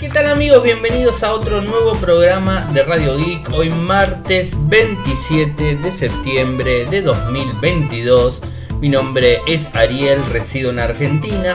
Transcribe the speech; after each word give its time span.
¿Qué 0.00 0.08
tal 0.08 0.28
amigos? 0.28 0.64
Bienvenidos 0.64 1.22
a 1.22 1.34
otro 1.34 1.60
nuevo 1.60 1.92
programa 1.96 2.66
de 2.72 2.82
Radio 2.84 3.18
Geek. 3.18 3.52
Hoy 3.52 3.68
martes 3.68 4.56
27 4.58 5.76
de 5.76 5.92
septiembre 5.92 6.86
de 6.86 7.02
2022. 7.02 8.40
Mi 8.80 8.88
nombre 8.88 9.42
es 9.46 9.68
Ariel, 9.74 10.24
resido 10.32 10.70
en 10.70 10.78
Argentina. 10.78 11.54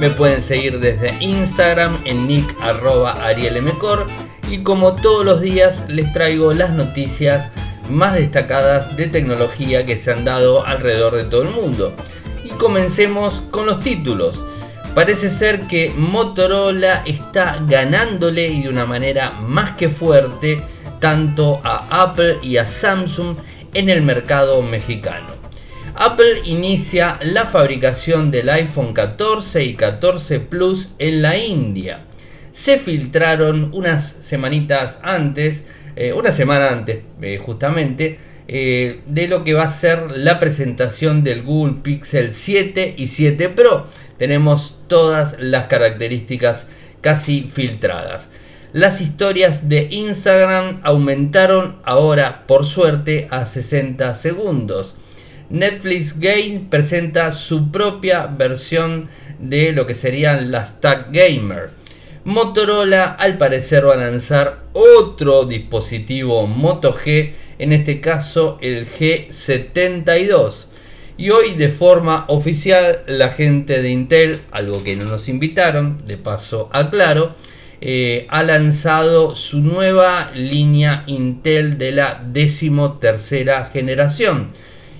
Me 0.00 0.10
pueden 0.10 0.42
seguir 0.42 0.80
desde 0.80 1.16
Instagram 1.20 2.00
en 2.04 2.26
nick 2.26 2.56
y 4.50 4.64
como 4.64 4.96
todos 4.96 5.24
los 5.24 5.40
días 5.40 5.84
les 5.88 6.12
traigo 6.12 6.52
las 6.52 6.70
noticias 6.70 7.52
más 7.88 8.16
destacadas 8.16 8.96
de 8.96 9.06
tecnología 9.06 9.86
que 9.86 9.96
se 9.96 10.10
han 10.10 10.24
dado 10.24 10.66
alrededor 10.66 11.14
de 11.14 11.24
todo 11.26 11.42
el 11.42 11.50
mundo. 11.50 11.94
Y 12.42 12.48
comencemos 12.48 13.40
con 13.52 13.66
los 13.66 13.78
títulos. 13.78 14.42
Parece 14.94 15.28
ser 15.28 15.62
que 15.62 15.92
Motorola 15.96 17.02
está 17.04 17.60
ganándole 17.68 18.46
y 18.46 18.62
de 18.62 18.68
una 18.68 18.86
manera 18.86 19.32
más 19.32 19.72
que 19.72 19.88
fuerte 19.88 20.62
tanto 21.00 21.60
a 21.64 22.04
Apple 22.04 22.38
y 22.42 22.58
a 22.58 22.66
Samsung 22.68 23.36
en 23.74 23.90
el 23.90 24.02
mercado 24.02 24.62
mexicano. 24.62 25.26
Apple 25.96 26.42
inicia 26.44 27.18
la 27.22 27.44
fabricación 27.44 28.30
del 28.30 28.48
iPhone 28.48 28.92
14 28.92 29.64
y 29.64 29.74
14 29.74 30.38
Plus 30.38 30.90
en 31.00 31.22
la 31.22 31.36
India. 31.36 32.04
Se 32.52 32.78
filtraron 32.78 33.70
unas 33.72 34.08
semanitas 34.08 35.00
antes, 35.02 35.64
eh, 35.96 36.12
una 36.12 36.30
semana 36.30 36.68
antes 36.68 37.00
eh, 37.20 37.38
justamente, 37.38 38.18
eh, 38.46 39.00
de 39.06 39.26
lo 39.26 39.42
que 39.42 39.54
va 39.54 39.64
a 39.64 39.70
ser 39.70 40.12
la 40.16 40.38
presentación 40.38 41.24
del 41.24 41.42
Google 41.42 41.80
Pixel 41.82 42.32
7 42.32 42.94
y 42.96 43.08
7 43.08 43.48
Pro 43.48 43.86
tenemos 44.24 44.78
todas 44.88 45.36
las 45.38 45.66
características 45.66 46.68
casi 47.02 47.42
filtradas. 47.42 48.30
Las 48.72 49.02
historias 49.02 49.68
de 49.68 49.88
Instagram 49.90 50.80
aumentaron 50.82 51.76
ahora, 51.84 52.46
por 52.46 52.64
suerte, 52.64 53.28
a 53.30 53.44
60 53.44 54.14
segundos. 54.14 54.94
Netflix 55.50 56.18
Game 56.18 56.68
presenta 56.70 57.32
su 57.32 57.70
propia 57.70 58.24
versión 58.24 59.10
de 59.40 59.72
lo 59.72 59.86
que 59.86 59.92
serían 59.92 60.50
las 60.50 60.80
Tag 60.80 61.12
Gamer. 61.12 61.68
Motorola 62.24 63.12
al 63.12 63.36
parecer 63.36 63.86
va 63.86 63.92
a 63.92 63.96
lanzar 63.96 64.60
otro 64.72 65.44
dispositivo 65.44 66.46
Moto 66.46 66.94
G, 66.94 67.32
en 67.58 67.74
este 67.74 68.00
caso 68.00 68.56
el 68.62 68.88
G72. 68.88 70.68
Y 71.16 71.30
hoy 71.30 71.54
de 71.54 71.68
forma 71.68 72.24
oficial 72.26 73.02
la 73.06 73.28
gente 73.28 73.80
de 73.80 73.90
Intel, 73.90 74.36
algo 74.50 74.82
que 74.82 74.96
no 74.96 75.04
nos 75.04 75.28
invitaron, 75.28 75.98
de 76.06 76.16
paso 76.16 76.68
aclaro, 76.72 77.34
eh, 77.80 78.26
ha 78.30 78.42
lanzado 78.42 79.36
su 79.36 79.60
nueva 79.60 80.32
línea 80.34 81.04
Intel 81.06 81.78
de 81.78 81.92
la 81.92 82.24
decimotercera 82.26 83.70
generación. 83.72 84.48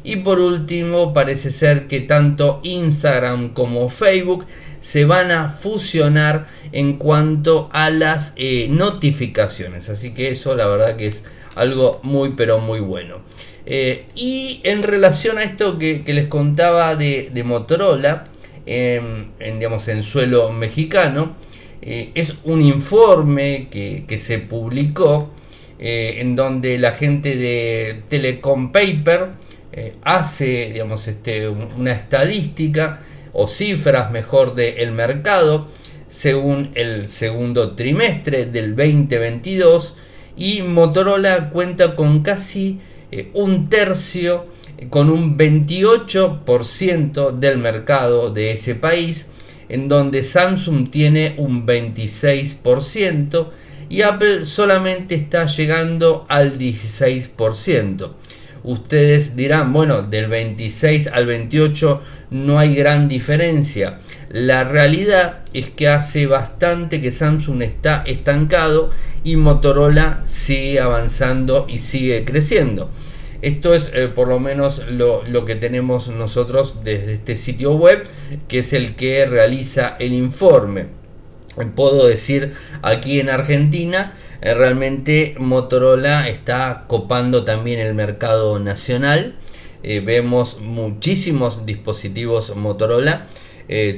Y 0.05 0.17
por 0.17 0.39
último, 0.39 1.13
parece 1.13 1.51
ser 1.51 1.89
que 1.89 2.01
tanto 2.01 2.61
Instagram 2.63 3.55
como 3.55 3.89
Facebook 3.89 4.47
se 4.79 5.07
van 5.07 5.31
a 5.31 5.49
fusionar 5.49 6.47
en 6.71 6.99
cuanto 6.99 7.71
a 7.73 7.89
las 7.91 8.35
eh, 8.37 8.69
notificaciones. 8.71 9.89
Así 9.89 10.13
que 10.13 10.31
eso 10.31 10.55
la 10.55 10.67
verdad 10.67 10.97
que 10.97 11.07
es 11.07 11.25
algo 11.55 12.01
muy 12.03 12.35
pero 12.37 12.59
muy 12.59 12.81
bueno. 12.81 13.23
Eh, 13.67 14.05
y 14.15 14.61
en 14.65 14.83
relación 14.83 15.39
a 15.39 15.43
esto 15.43 15.79
que, 15.79 16.03
les 16.07 16.27
contaba 16.27 16.97
de, 16.97 17.43
Motorola, 17.45 18.25
en, 18.67 19.33
digamos, 19.39 19.89
en 19.89 20.03
suelo 20.03 20.51
mexicano, 20.51 21.35
eh, 21.83 22.13
es 22.15 22.37
un 22.45 22.63
informe 22.63 23.69
que, 23.71 24.19
se 24.19 24.39
publicó 24.39 25.33
eh, 25.79 26.17
en 26.21 26.37
donde 26.37 26.79
la 26.79 26.93
gente 26.93 27.37
de 27.37 28.03
Telecom 28.09 28.73
Paper 28.73 29.31
hace 30.05 30.71
digamos, 30.71 31.09
este, 31.09 31.49
una 31.49 31.93
estadística 31.93 33.01
o 33.33 33.49
cifras 33.49 34.13
mejor 34.13 34.55
del 34.55 34.93
mercado 34.93 35.67
según 36.07 36.71
el 36.77 37.09
segundo 37.09 37.73
trimestre 37.73 38.47
del 38.47 38.77
2022 38.77 39.97
y 40.37 40.63
Motorola 40.63 41.51
cuenta 41.51 41.97
con 41.97 42.23
casi 42.23 42.79
eh, 43.17 43.31
un 43.35 43.69
tercio 43.71 44.45
eh, 44.77 44.89
con 44.89 45.09
un 45.09 45.39
28% 45.39 47.31
del 47.31 47.59
mercado 47.59 48.33
de 48.33 48.51
ese 48.51 48.75
país, 48.75 49.31
en 49.69 49.89
donde 49.89 50.25
Samsung 50.25 50.91
tiene 50.91 51.35
un 51.37 51.65
26% 51.65 53.51
y 53.89 54.03
Apple 54.03 54.45
solamente 54.45 55.15
está 55.15 55.47
llegando 55.47 56.27
al 56.29 56.59
16%. 56.59 58.11
Ustedes 58.65 59.37
dirán, 59.37 59.73
bueno, 59.73 60.03
del 60.03 60.27
26 60.27 61.07
al 61.07 61.27
28 61.27 62.03
no 62.31 62.59
hay 62.59 62.75
gran 62.75 63.07
diferencia. 63.07 64.01
La 64.31 64.65
realidad 64.65 65.45
es 65.53 65.71
que 65.71 65.87
hace 65.87 66.27
bastante 66.27 67.01
que 67.01 67.13
Samsung 67.13 67.63
está 67.63 68.03
estancado 68.07 68.91
y 69.23 69.37
Motorola 69.37 70.23
sigue 70.25 70.81
avanzando 70.81 71.67
y 71.69 71.79
sigue 71.79 72.25
creciendo. 72.25 72.91
Esto 73.45 73.75
es 73.75 73.91
eh, 73.93 74.09
por 74.09 74.29
lo 74.29 74.41
menos 74.41 74.81
lo, 74.89 75.45
que 75.45 75.55
tenemos 75.55 76.09
nosotros 76.09 76.83
desde 76.83 77.13
este 77.13 77.37
sitio 77.37 77.75
web, 77.75 78.03
que 78.49 78.61
es 78.61 78.73
el 78.73 78.97
que 78.97 79.27
realiza 79.27 79.97
el 79.99 80.15
informe. 80.15 80.87
Puedo 81.77 82.07
decir 82.07 82.55
aquí 82.81 83.21
en 83.21 83.29
Argentina, 83.29 84.15
eh, 84.41 84.55
realmente 84.55 85.35
Motorola 85.39 86.27
está 86.27 86.87
copando 86.89 87.45
también 87.45 87.81
el 87.81 87.93
mercado 87.93 88.59
nacional. 88.61 89.35
Eh, 89.83 90.01
vemos 90.01 90.63
muchísimos 90.63 91.67
dispositivos 91.67 92.57
Motorola. 92.57 93.27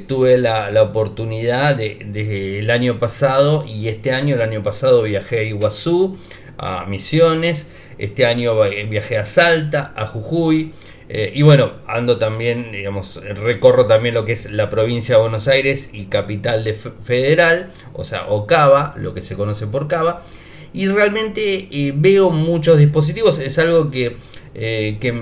tuve 0.09 0.39
la, 0.39 0.83
oportunidad 0.83 1.77
de, 1.77 2.59
el 2.59 2.69
año 2.69 2.99
pasado 2.99 3.65
y 3.65 3.87
este 3.87 4.11
año, 4.11 4.35
el 4.35 4.43
año 4.43 4.65
pasado 4.65 5.03
viajé 5.03 5.39
a 5.39 5.43
Iguazú, 5.45 6.19
a 6.59 6.85
Misiones, 6.87 7.71
este 7.99 8.27
año 8.27 8.55
viajé 8.89 9.19
a 9.19 9.25
Salta, 9.25 9.93
a 9.97 10.07
Jujuy. 10.07 10.73
Eh, 11.09 11.33
y 11.34 11.43
bueno, 11.43 11.73
ando 11.87 12.19
también, 12.19 12.73
digamos, 12.73 13.21
recorro 13.23 13.87
también 13.87 14.15
lo 14.15 14.25
que 14.25 14.33
es 14.33 14.51
la 14.51 14.69
provincia 14.71 15.15
de 15.17 15.21
Buenos 15.23 15.47
Aires 15.47 15.91
y 15.93 16.06
capital 16.06 16.65
de 16.65 16.75
federal, 16.75 17.71
o 17.93 18.05
sea, 18.05 18.27
o 18.29 18.47
Cava, 18.47 18.95
lo 18.97 19.15
que 19.15 19.23
se 19.23 19.37
conoce 19.37 19.67
por 19.69 19.87
Cava. 19.87 20.25
Y 20.73 20.89
realmente 20.89 21.69
eh, 21.71 21.93
veo 21.97 22.31
muchos 22.31 22.79
dispositivos, 22.79 23.39
es 23.39 23.59
algo 23.59 23.89
que, 23.89 24.17
eh, 24.55 24.99
que, 25.01 25.15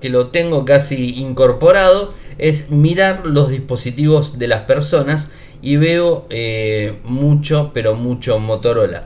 que, 0.00 0.08
lo 0.08 0.28
tengo 0.28 0.64
casi 0.64 1.20
incorporado, 1.20 2.14
es 2.38 2.70
mirar 2.70 3.26
los 3.26 3.50
dispositivos 3.50 4.38
de 4.38 4.48
las 4.48 4.62
personas 4.62 5.30
y 5.60 5.76
veo 5.76 6.26
mucho, 7.04 7.70
pero 7.72 7.94
mucho 7.94 8.38
Motorola. 8.40 9.04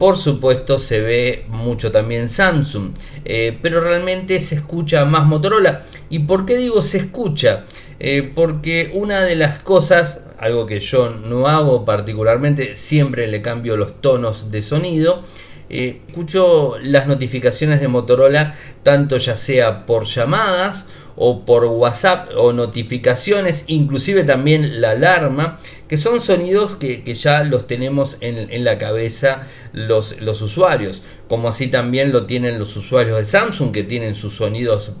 Por 0.00 0.16
supuesto 0.16 0.78
se 0.78 1.02
ve 1.02 1.44
mucho 1.48 1.92
también 1.92 2.30
Samsung, 2.30 2.92
eh, 3.26 3.58
pero 3.60 3.82
realmente 3.82 4.40
se 4.40 4.54
escucha 4.54 5.04
más 5.04 5.26
Motorola. 5.26 5.82
¿Y 6.08 6.20
por 6.20 6.46
qué 6.46 6.56
digo 6.56 6.82
se 6.82 6.96
escucha? 6.96 7.66
Eh, 7.98 8.32
porque 8.34 8.92
una 8.94 9.20
de 9.20 9.36
las 9.36 9.62
cosas, 9.62 10.22
algo 10.38 10.64
que 10.64 10.80
yo 10.80 11.10
no 11.10 11.48
hago 11.48 11.84
particularmente, 11.84 12.76
siempre 12.76 13.26
le 13.26 13.42
cambio 13.42 13.76
los 13.76 14.00
tonos 14.00 14.50
de 14.50 14.62
sonido. 14.62 15.22
Eh, 15.68 16.00
escucho 16.08 16.78
las 16.82 17.06
notificaciones 17.06 17.82
de 17.82 17.88
Motorola 17.88 18.56
tanto 18.82 19.18
ya 19.18 19.36
sea 19.36 19.84
por 19.84 20.06
llamadas 20.06 20.86
o 21.16 21.44
por 21.44 21.64
WhatsApp 21.64 22.30
o 22.36 22.52
notificaciones, 22.52 23.64
inclusive 23.66 24.24
también 24.24 24.80
la 24.80 24.90
alarma, 24.90 25.58
que 25.88 25.98
son 25.98 26.20
sonidos 26.20 26.76
que, 26.76 27.02
ya 27.14 27.42
los 27.42 27.66
tenemos 27.66 28.18
en, 28.20 28.64
la 28.64 28.78
cabeza 28.78 29.48
los, 29.72 30.20
los, 30.20 30.40
usuarios, 30.40 31.02
como 31.28 31.48
así 31.48 31.66
también 31.66 32.12
lo 32.12 32.26
tienen 32.26 32.58
los 32.58 32.76
usuarios 32.76 33.18
de 33.18 33.24
Samsung, 33.24 33.72
que 33.72 33.82
tienen 33.82 34.14
sus 34.14 34.36
sonidos 34.36 34.92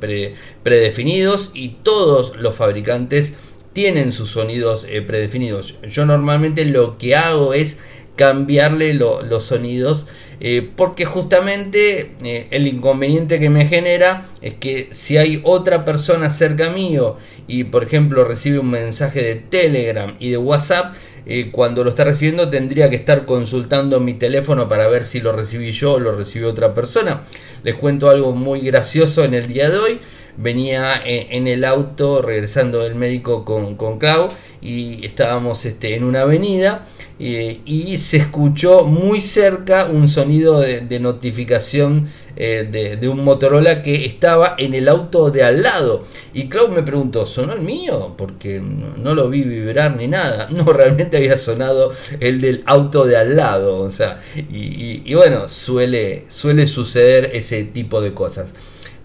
predefinidos 0.62 1.52
y 1.54 1.76
todos 1.82 2.36
los 2.36 2.56
fabricantes 2.56 3.34
tienen 3.72 4.12
sus 4.12 4.30
sonidos 4.30 4.84
eh, 4.88 5.00
predefinidos. 5.02 5.76
Yo 5.88 6.06
normalmente 6.06 6.64
lo 6.64 6.98
que 6.98 7.14
hago 7.14 7.54
es 7.54 7.78
cambiarle 8.16 8.94
los 8.94 9.44
sonidos 9.44 10.06
eh, 10.42 10.70
porque 10.74 11.04
justamente 11.04 12.12
eh, 12.24 12.46
el 12.50 12.66
inconveniente 12.66 13.38
que 13.38 13.50
me 13.50 13.66
genera 13.66 14.24
es 14.40 14.54
que 14.54 14.88
si 14.90 15.18
hay 15.18 15.42
otra 15.44 15.84
persona 15.84 16.30
cerca 16.30 16.70
mío 16.70 17.18
y 17.46 17.64
por 17.64 17.84
ejemplo 17.84 18.24
recibe 18.24 18.58
un 18.58 18.70
mensaje 18.70 19.22
de 19.22 19.34
Telegram 19.34 20.16
y 20.18 20.30
de 20.30 20.38
WhatsApp, 20.38 20.94
eh, 21.26 21.50
cuando 21.52 21.84
lo 21.84 21.90
está 21.90 22.04
recibiendo 22.04 22.48
tendría 22.48 22.88
que 22.88 22.96
estar 22.96 23.26
consultando 23.26 24.00
mi 24.00 24.14
teléfono 24.14 24.66
para 24.66 24.88
ver 24.88 25.04
si 25.04 25.20
lo 25.20 25.32
recibí 25.32 25.72
yo 25.72 25.94
o 25.94 26.00
lo 26.00 26.16
recibió 26.16 26.48
otra 26.48 26.72
persona. 26.72 27.22
Les 27.62 27.74
cuento 27.74 28.08
algo 28.08 28.32
muy 28.32 28.60
gracioso 28.60 29.24
en 29.24 29.34
el 29.34 29.46
día 29.46 29.68
de 29.68 29.78
hoy. 29.78 29.98
venía 30.38 31.02
en, 31.04 31.48
el 31.48 31.64
auto 31.64 32.22
regresando 32.22 32.80
del 32.80 32.94
médico 32.94 33.44
con, 33.44 33.74
con 33.76 33.98
Clau 33.98 34.28
y 34.62 35.04
estábamos 35.04 35.66
este, 35.66 35.96
en 35.96 36.04
una 36.04 36.22
avenida 36.22 36.86
y 37.20 37.98
se 37.98 38.16
escuchó 38.16 38.86
muy 38.86 39.20
cerca 39.20 39.84
un 39.84 40.08
sonido 40.08 40.60
de, 40.60 41.00
notificación 41.00 42.08
eh, 42.34 42.96
de, 42.98 43.08
un 43.08 43.22
Motorola 43.22 43.82
que 43.82 44.06
estaba 44.06 44.54
en 44.56 44.72
el 44.72 44.88
auto 44.88 45.30
de 45.30 45.44
al 45.44 45.62
lado. 45.62 46.02
Y 46.32 46.48
Clau 46.48 46.68
me 46.68 46.82
preguntó, 46.82 47.26
¿sonó 47.26 47.52
el 47.52 47.60
mío? 47.60 48.14
Porque 48.16 48.58
no, 48.60 49.14
lo 49.14 49.28
vi 49.28 49.42
vibrar 49.42 49.96
ni 49.96 50.06
nada. 50.08 50.48
No, 50.60 50.64
realmente 50.72 51.18
había 51.18 51.36
sonado 51.36 51.92
el 52.20 52.40
del 52.40 52.62
auto 52.64 53.04
de 53.04 53.18
al 53.18 53.36
lado. 53.36 53.80
O 53.80 53.90
sea, 53.90 54.18
y, 54.34 55.12
bueno, 55.12 55.46
suele, 55.48 56.24
suele 56.28 56.66
suceder 56.66 57.32
ese 57.34 57.64
tipo 57.64 58.00
de 58.00 58.14
cosas. 58.14 58.54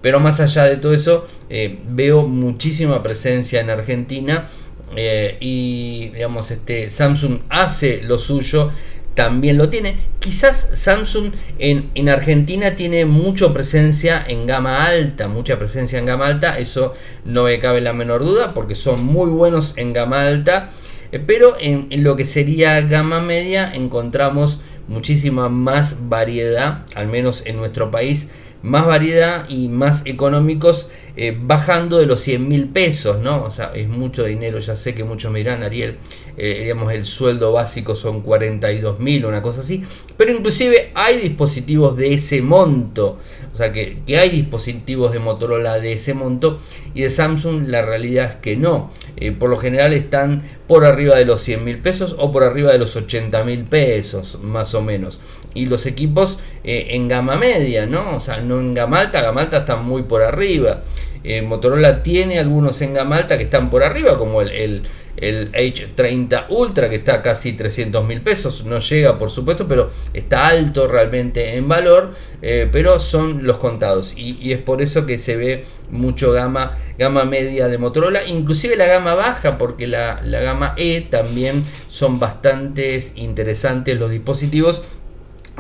Pero 0.02 0.22
más 0.22 0.40
allá 0.40 0.64
de 0.64 0.78
todo 0.78 0.94
eso, 0.94 1.28
eh, 1.50 1.80
veo 1.90 2.28
muchísima 2.28 3.04
presencia 3.04 3.60
en 3.60 3.70
Argentina 3.70 4.48
eh, 4.96 5.38
y 5.40 6.10
digamos 6.10 6.52
este 6.52 6.90
Samsung 6.90 7.40
hace 7.50 8.02
lo 8.04 8.18
suyo 8.18 8.72
también 9.14 9.58
lo 9.58 9.70
tiene. 9.70 9.96
Quizás 10.20 10.72
Samsung 10.74 11.32
en, 11.58 11.90
en, 11.96 12.10
Argentina 12.10 12.76
tiene 12.76 13.06
mucha 13.06 13.54
presencia 13.54 14.24
en 14.28 14.46
gama 14.46 14.86
alta 14.86 15.28
mucha 15.28 15.58
presencia 15.58 16.00
en 16.00 16.06
gama 16.06 16.26
alta 16.28 16.60
eso 16.60 16.94
no 17.24 17.44
me 17.44 17.60
cabe 17.60 17.80
la 17.80 17.94
menor 17.94 18.26
duda 18.26 18.54
porque 18.54 18.76
son 18.76 19.06
muy 19.06 19.30
buenos 19.30 19.78
en 19.78 19.94
gama 19.94 20.28
alta. 20.28 20.70
Eh, 21.12 21.20
pero 21.26 21.56
en, 21.60 21.88
en 21.92 22.04
lo 22.04 22.16
que 22.16 22.26
sería 22.26 22.82
gama 22.82 23.22
media 23.22 23.74
encontramos 23.74 24.60
muchísima 24.88 25.50
más 25.50 26.10
variedad 26.10 26.86
al 26.96 27.08
menos 27.08 27.46
en 27.46 27.58
nuestro 27.58 27.92
país 27.92 28.30
más 28.66 28.86
variedad 28.86 29.48
y 29.48 29.68
más 29.68 30.06
económicos 30.06 30.90
eh, 31.18 31.34
bajando 31.40 31.98
de 31.98 32.08
los 32.08 32.20
100 32.20 32.46
mil 32.46 32.68
pesos, 32.68 33.22
¿no? 33.22 33.46
O 33.46 33.52
sea, 33.52 33.72
es 33.74 33.88
mucho 33.88 34.26
dinero, 34.26 34.60
ya 34.60 34.76
sé 34.76 34.94
que 34.94 35.06
muchos 35.06 35.32
me 35.32 35.40
dirán, 35.40 35.64
Ariel, 35.64 35.96
eh, 36.36 36.60
digamos, 36.64 36.92
el 36.92 37.06
sueldo 37.06 37.54
básico 37.54 37.96
son 37.96 38.20
42 38.20 39.00
mil, 39.00 39.26
una 39.26 39.42
cosa 39.42 39.62
así, 39.62 39.82
pero 40.18 40.34
inclusive 40.34 40.92
hay 40.94 41.20
dispositivos 41.20 41.96
de 41.96 42.16
ese 42.16 42.42
monto, 42.42 43.18
o 43.54 43.56
sea, 43.56 43.72
que, 43.72 44.02
hay 44.10 44.30
dispositivos 44.30 45.14
de 45.14 45.20
Motorola 45.20 45.80
de 45.80 45.94
ese 45.94 46.14
monto 46.14 46.60
y 46.94 47.04
de 47.04 47.10
Samsung 47.10 47.70
la 47.70 47.82
realidad 47.82 48.32
es 48.32 48.36
que 48.42 48.58
no, 48.58 48.92
eh, 49.16 49.32
por 49.32 49.50
lo 49.50 49.56
general 49.56 49.94
están 49.94 50.44
por 50.68 50.84
arriba 50.84 51.16
de 51.16 51.24
los 51.24 51.40
100 51.40 51.64
mil 51.64 51.78
pesos 51.78 52.18
o 52.20 52.34
por 52.34 52.44
arriba 52.44 52.74
de 52.74 52.78
los 52.78 52.94
80 52.98 53.42
mil 53.46 53.64
pesos, 53.64 54.40
más 54.42 54.74
o 54.74 54.82
menos. 54.82 55.22
Y 55.54 55.68
los 55.68 55.86
equipos 55.86 56.40
en 56.66 57.08
gama 57.08 57.38
media, 57.38 57.86
¿no? 57.86 58.18
O 58.18 58.20
sea, 58.20 58.42
no 58.42 58.60
en 58.60 58.74
gama 58.74 59.00
alta, 59.00 59.22
gama 59.22 59.40
alta 59.40 59.60
están 59.60 59.86
muy 59.86 60.04
por 60.04 60.22
arriba. 60.22 60.82
Eh, 61.28 61.42
Motorola 61.42 62.04
tiene 62.04 62.38
algunos 62.38 62.82
en 62.82 62.94
gama 62.94 63.18
alta 63.18 63.38
que 63.38 63.44
están 63.44 63.72
por 63.72 63.84
arriba, 63.84 64.16
como 64.18 64.42
el, 64.42 64.84
el, 65.18 65.52
H30 65.52 66.46
Ultra, 66.50 66.88
que 66.90 66.98
está 66.98 67.22
casi 67.24 67.54
300 67.54 68.06
mil 68.06 68.22
pesos. 68.22 68.64
No 68.66 68.78
llega, 68.78 69.18
por 69.18 69.32
supuesto, 69.32 69.68
pero 69.68 69.90
está 70.14 70.48
alto 70.48 70.88
realmente 70.88 71.56
en 71.58 71.68
valor, 71.68 72.14
eh, 72.44 72.70
pero 72.72 73.00
son 73.00 73.46
los 73.46 73.58
contados. 73.58 74.14
Y, 74.16 74.52
es 74.52 74.60
por 74.60 74.84
eso 74.84 75.08
que 75.08 75.18
se 75.18 75.36
ve 75.36 75.66
mucho 75.90 76.32
gama, 76.32 76.78
gama 77.00 77.26
media 77.26 77.68
de 77.68 77.80
Motorola, 77.80 78.28
inclusive 78.28 78.76
la 78.76 78.86
gama 78.86 79.16
baja, 79.16 79.58
porque 79.58 79.88
la, 79.88 80.22
la 80.24 80.42
gama 80.42 80.76
E 80.78 81.02
también 81.02 81.64
son 81.90 82.20
bastante 82.20 83.02
interesantes 83.16 83.98
los 83.98 84.12
dispositivos 84.12 84.84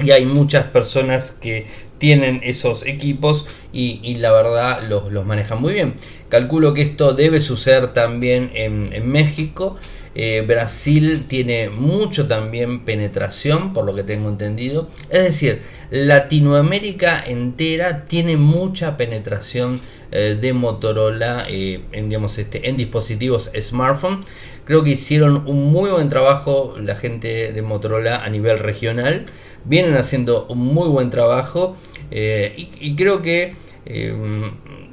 y 0.03 0.11
hay 0.11 0.25
muchas 0.25 0.65
personas 0.65 1.31
que 1.31 1.67
tienen 2.05 2.41
esos 2.43 2.85
equipos 2.85 3.47
y, 3.73 4.13
la 4.17 4.31
verdad 4.31 4.83
los, 4.87 5.11
los, 5.11 5.25
manejan 5.25 5.59
muy 5.59 5.73
bien. 5.73 5.95
Calculo 6.29 6.75
que 6.75 6.83
esto 6.83 7.15
debe 7.15 7.39
suceder 7.39 7.93
también 7.93 8.51
en, 8.53 9.09
México. 9.09 9.75
Eh, 10.13 10.43
Brasil 10.47 11.25
tiene 11.27 11.69
mucho 11.69 12.27
también 12.27 12.85
penetración, 12.85 13.73
por 13.73 13.85
lo 13.85 13.95
que 13.95 14.03
tengo 14.03 14.29
entendido. 14.29 14.87
Es 15.09 15.23
decir, 15.23 15.63
Latinoamérica 15.89 17.23
entera 17.25 18.05
tiene 18.05 18.37
mucha 18.37 18.97
penetración 18.97 19.81
eh, 20.11 20.37
de 20.39 20.53
Motorola 20.53 21.47
eh, 21.49 21.85
en, 21.91 22.09
digamos, 22.09 22.37
este, 22.37 22.69
en 22.69 22.77
dispositivos 22.77 23.49
smartphone. 23.59 24.23
Creo 24.65 24.83
que 24.83 24.91
hicieron 24.91 25.47
un 25.47 25.71
muy 25.71 25.89
buen 25.89 26.09
trabajo 26.09 26.75
la 26.79 26.95
gente 26.95 27.51
de 27.51 27.61
Motorola 27.63 28.23
a 28.23 28.29
nivel 28.29 28.59
regional 28.59 29.25
vienen 29.65 29.95
haciendo 29.97 30.45
un 30.47 30.59
muy 30.59 30.87
buen 30.87 31.09
trabajo 31.09 31.75
eh, 32.11 32.53
y, 32.79 32.95
creo 32.95 33.21
que 33.21 33.53
eh, 33.85 34.13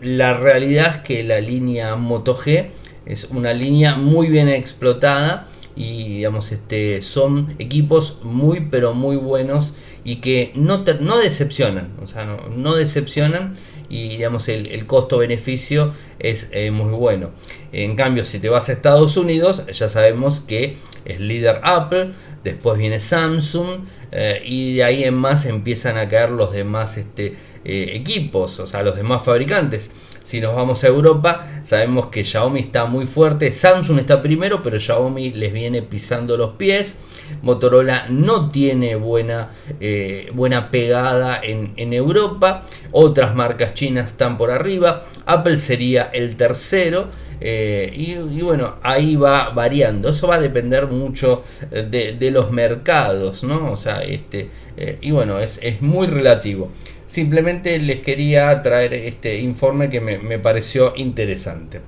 la 0.00 0.34
realidad 0.34 0.96
es 0.96 1.02
que 1.02 1.22
la 1.22 1.40
línea 1.40 1.96
Moto 1.96 2.36
G 2.36 2.68
es 3.06 3.24
una 3.30 3.52
línea 3.52 3.94
muy 3.94 4.28
bien 4.28 4.48
explotada 4.48 5.48
y 5.74 6.16
digamos 6.16 6.52
este 6.52 7.02
son 7.02 7.54
equipos 7.58 8.20
muy 8.24 8.68
pero 8.70 8.94
muy 8.94 9.16
buenos 9.16 9.74
y 10.04 10.16
que 10.16 10.52
no, 10.54 10.84
no 11.00 11.18
decepcionan 11.18 11.92
o 12.02 12.06
sea 12.06 12.24
no, 12.24 12.74
decepcionan 12.74 13.54
y 13.88 14.08
digamos 14.08 14.48
el, 14.48 14.86
costo 14.86 15.18
beneficio 15.18 15.92
es 16.18 16.48
eh, 16.52 16.70
muy 16.70 16.92
bueno. 16.92 17.30
En 17.72 17.94
cambio 17.94 18.24
si 18.24 18.38
te 18.38 18.48
vas 18.48 18.68
a 18.68 18.72
Estados 18.72 19.16
Unidos 19.16 19.64
ya 19.72 19.88
sabemos 19.88 20.40
que 20.40 20.76
es 21.04 21.20
líder 21.20 21.60
Apple 21.62 22.12
después 22.44 22.78
viene 22.78 23.00
Samsung 23.00 23.80
eh, 24.12 24.42
y 24.44 24.76
de 24.76 24.84
ahí 24.84 25.04
en 25.04 25.14
más 25.14 25.46
empiezan 25.46 25.96
a 25.96 26.06
caer 26.06 26.30
los 26.30 26.52
demás 26.52 26.98
este, 26.98 27.34
eh, 27.64 27.92
equipos, 27.94 28.60
o 28.60 28.66
sea, 28.66 28.82
los 28.82 28.96
demás 28.96 29.24
fabricantes. 29.24 29.92
Si 30.22 30.40
nos 30.40 30.54
vamos 30.54 30.84
a 30.84 30.88
Europa, 30.88 31.46
sabemos 31.64 32.06
que 32.06 32.22
Xiaomi 32.22 32.60
está 32.60 32.84
muy 32.84 33.06
fuerte, 33.06 33.50
Samsung 33.50 33.98
está 33.98 34.22
primero, 34.22 34.62
pero 34.62 34.78
Xiaomi 34.78 35.32
les 35.32 35.52
viene 35.52 35.82
pisando 35.82 36.36
los 36.36 36.52
pies. 36.52 37.00
Motorola 37.42 38.06
no 38.08 38.50
tiene 38.50 38.94
buena, 38.94 39.50
eh, 39.80 40.30
buena 40.34 40.70
pegada 40.70 41.40
en, 41.42 41.72
en, 41.76 41.92
Europa, 41.92 42.64
otras 42.92 43.34
marcas 43.34 43.74
chinas 43.74 44.10
están 44.10 44.36
por 44.36 44.50
arriba, 44.50 45.04
Apple 45.24 45.56
sería 45.56 46.10
el 46.12 46.36
tercero 46.36 47.08
eh, 47.44 47.92
y, 47.96 48.40
bueno, 48.42 48.76
ahí 48.82 49.16
va 49.16 49.50
variando. 49.50 50.08
Eso 50.08 50.28
va 50.28 50.36
a 50.36 50.40
depender 50.40 50.86
mucho 50.86 51.42
eh, 51.72 52.16
de, 52.18 52.30
los 52.30 52.52
mercados, 52.52 53.42
¿no? 53.42 53.72
O 53.72 53.76
sea, 53.76 54.02
este, 54.02 54.48
eh, 54.76 54.98
y 55.00 55.10
bueno, 55.10 55.40
es, 55.40 55.60
muy 55.80 56.06
relativo. 56.06 56.70
Simplemente 57.06 57.78
les 57.80 58.00
quería 58.00 58.62
traer 58.62 58.94
este 58.94 59.40
informe 59.40 59.90
que 59.90 60.00
me 60.00 60.38
pareció 60.38 60.94
interesante. 60.96 61.80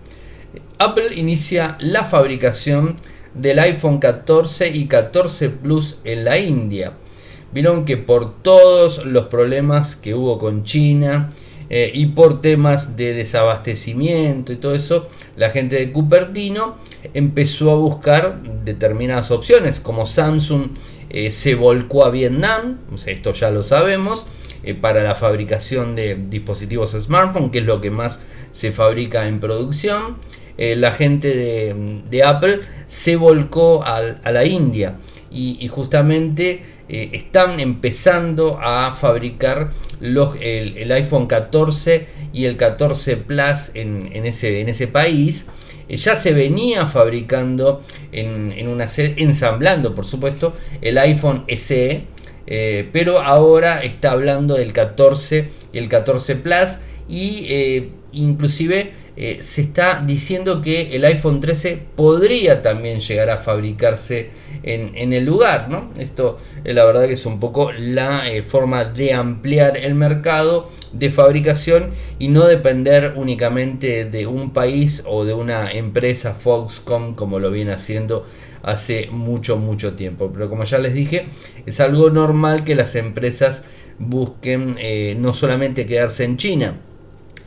Apple 0.78 1.14
inicia 1.14 1.76
la 1.80 2.04
fabricación 2.04 2.96
del 3.32 3.58
iPhone 3.60 4.00
14 4.00 4.68
y 4.68 4.86
14 4.86 5.50
Plus 5.50 6.00
en 6.04 6.24
la 6.24 6.38
India. 6.38 6.92
Vieron 7.52 7.84
que 7.84 7.96
por 7.96 8.42
todos 8.42 9.06
los 9.06 9.26
problemas 9.26 9.94
que 9.94 10.14
hubo 10.14 10.38
con 10.38 10.64
China, 10.64 11.30
eh, 11.70 11.90
y 11.94 12.06
por 12.06 12.40
temas 12.40 12.96
de 12.96 13.14
desabastecimiento 13.14 14.52
y 14.52 14.56
todo 14.56 14.74
eso, 14.74 15.08
la 15.36 15.50
gente 15.50 15.76
de 15.76 15.92
Cupertino 15.92 16.76
empezó 17.14 17.70
a 17.70 17.76
buscar 17.76 18.42
determinadas 18.64 19.30
opciones, 19.30 19.80
como 19.80 20.04
Samsung 20.04 20.68
eh, 21.10 21.30
se 21.30 21.54
volcó 21.54 22.04
a 22.04 22.10
Vietnam, 22.10 22.78
esto 23.06 23.32
ya 23.32 23.50
lo 23.50 23.62
sabemos, 23.62 24.26
eh, 24.62 24.74
para 24.74 25.02
la 25.02 25.14
fabricación 25.14 25.94
de 25.94 26.16
dispositivos 26.16 26.92
smartphone, 26.92 27.50
que 27.50 27.58
es 27.60 27.64
lo 27.64 27.80
que 27.80 27.90
más 27.90 28.20
se 28.50 28.70
fabrica 28.70 29.26
en 29.26 29.40
producción. 29.40 30.18
la 30.56 30.92
gente 30.92 31.74
de, 32.10 32.22
Apple 32.22 32.60
se 32.86 33.16
volcó 33.16 33.82
a, 33.82 34.00
la 34.30 34.44
India 34.44 34.98
y 35.32 35.66
justamente 35.66 36.62
están 36.88 37.58
empezando 37.58 38.58
a 38.62 38.94
fabricar 38.94 39.70
los, 40.00 40.36
el, 40.40 40.90
iPhone 40.92 41.26
14 41.26 42.06
y 42.32 42.44
el 42.44 42.56
14 42.56 43.16
Plus 43.18 43.70
en, 43.74 44.26
ese, 44.26 44.60
en 44.60 44.68
ese 44.68 44.86
país. 44.86 45.46
Eh, 45.88 45.96
ya 45.96 46.16
se 46.16 46.32
venía 46.32 46.86
fabricando 46.86 47.82
en, 48.12 48.52
en 48.52 48.68
una 48.68 48.86
ensamblando 48.96 49.94
por 49.94 50.06
supuesto 50.06 50.54
el 50.80 50.98
iPhone 50.98 51.44
SE, 51.56 52.04
eh, 52.46 52.88
pero 52.92 53.20
ahora 53.20 53.82
está 53.82 54.12
hablando 54.12 54.54
del 54.54 54.72
14 54.72 55.48
y 55.72 55.78
el 55.78 55.88
14 55.88 56.36
Plus 56.36 56.78
y 57.08 57.90
inclusive 58.12 58.92
se 59.16 59.60
está 59.60 60.02
diciendo 60.04 60.60
que 60.62 60.96
el 60.96 61.04
iPhone 61.04 61.40
13 61.40 61.80
podría 61.94 62.62
también 62.62 63.00
llegar 63.00 63.30
a 63.30 63.36
fabricarse 63.36 64.30
en, 64.64 65.12
el 65.12 65.24
lugar. 65.24 65.68
¿no? 65.68 65.90
Esto 65.98 66.38
eh, 66.64 66.72
la 66.74 66.84
verdad 66.84 67.06
que 67.06 67.12
es 67.12 67.26
un 67.26 67.38
poco 67.38 67.70
la 67.72 68.30
eh, 68.30 68.42
forma 68.42 68.84
de 68.84 69.12
ampliar 69.12 69.76
el 69.76 69.94
mercado 69.94 70.70
de 70.94 71.10
fabricación 71.10 71.90
y 72.18 72.28
no 72.28 72.46
depender 72.46 73.14
únicamente 73.16 74.04
de 74.04 74.26
un 74.26 74.52
país 74.52 75.04
o 75.06 75.24
de 75.24 75.34
una 75.34 75.72
empresa 75.72 76.34
Foxconn 76.34 77.14
como 77.14 77.40
lo 77.40 77.50
viene 77.50 77.72
haciendo 77.72 78.26
hace 78.62 79.08
mucho 79.10 79.56
mucho 79.56 79.94
tiempo 79.94 80.30
pero 80.32 80.48
como 80.48 80.62
ya 80.64 80.78
les 80.78 80.94
dije 80.94 81.26
es 81.66 81.80
algo 81.80 82.10
normal 82.10 82.64
que 82.64 82.76
las 82.76 82.94
empresas 82.94 83.64
busquen 83.98 84.76
eh, 84.78 85.16
no 85.18 85.34
solamente 85.34 85.84
quedarse 85.84 86.24
en 86.24 86.36
China 86.36 86.76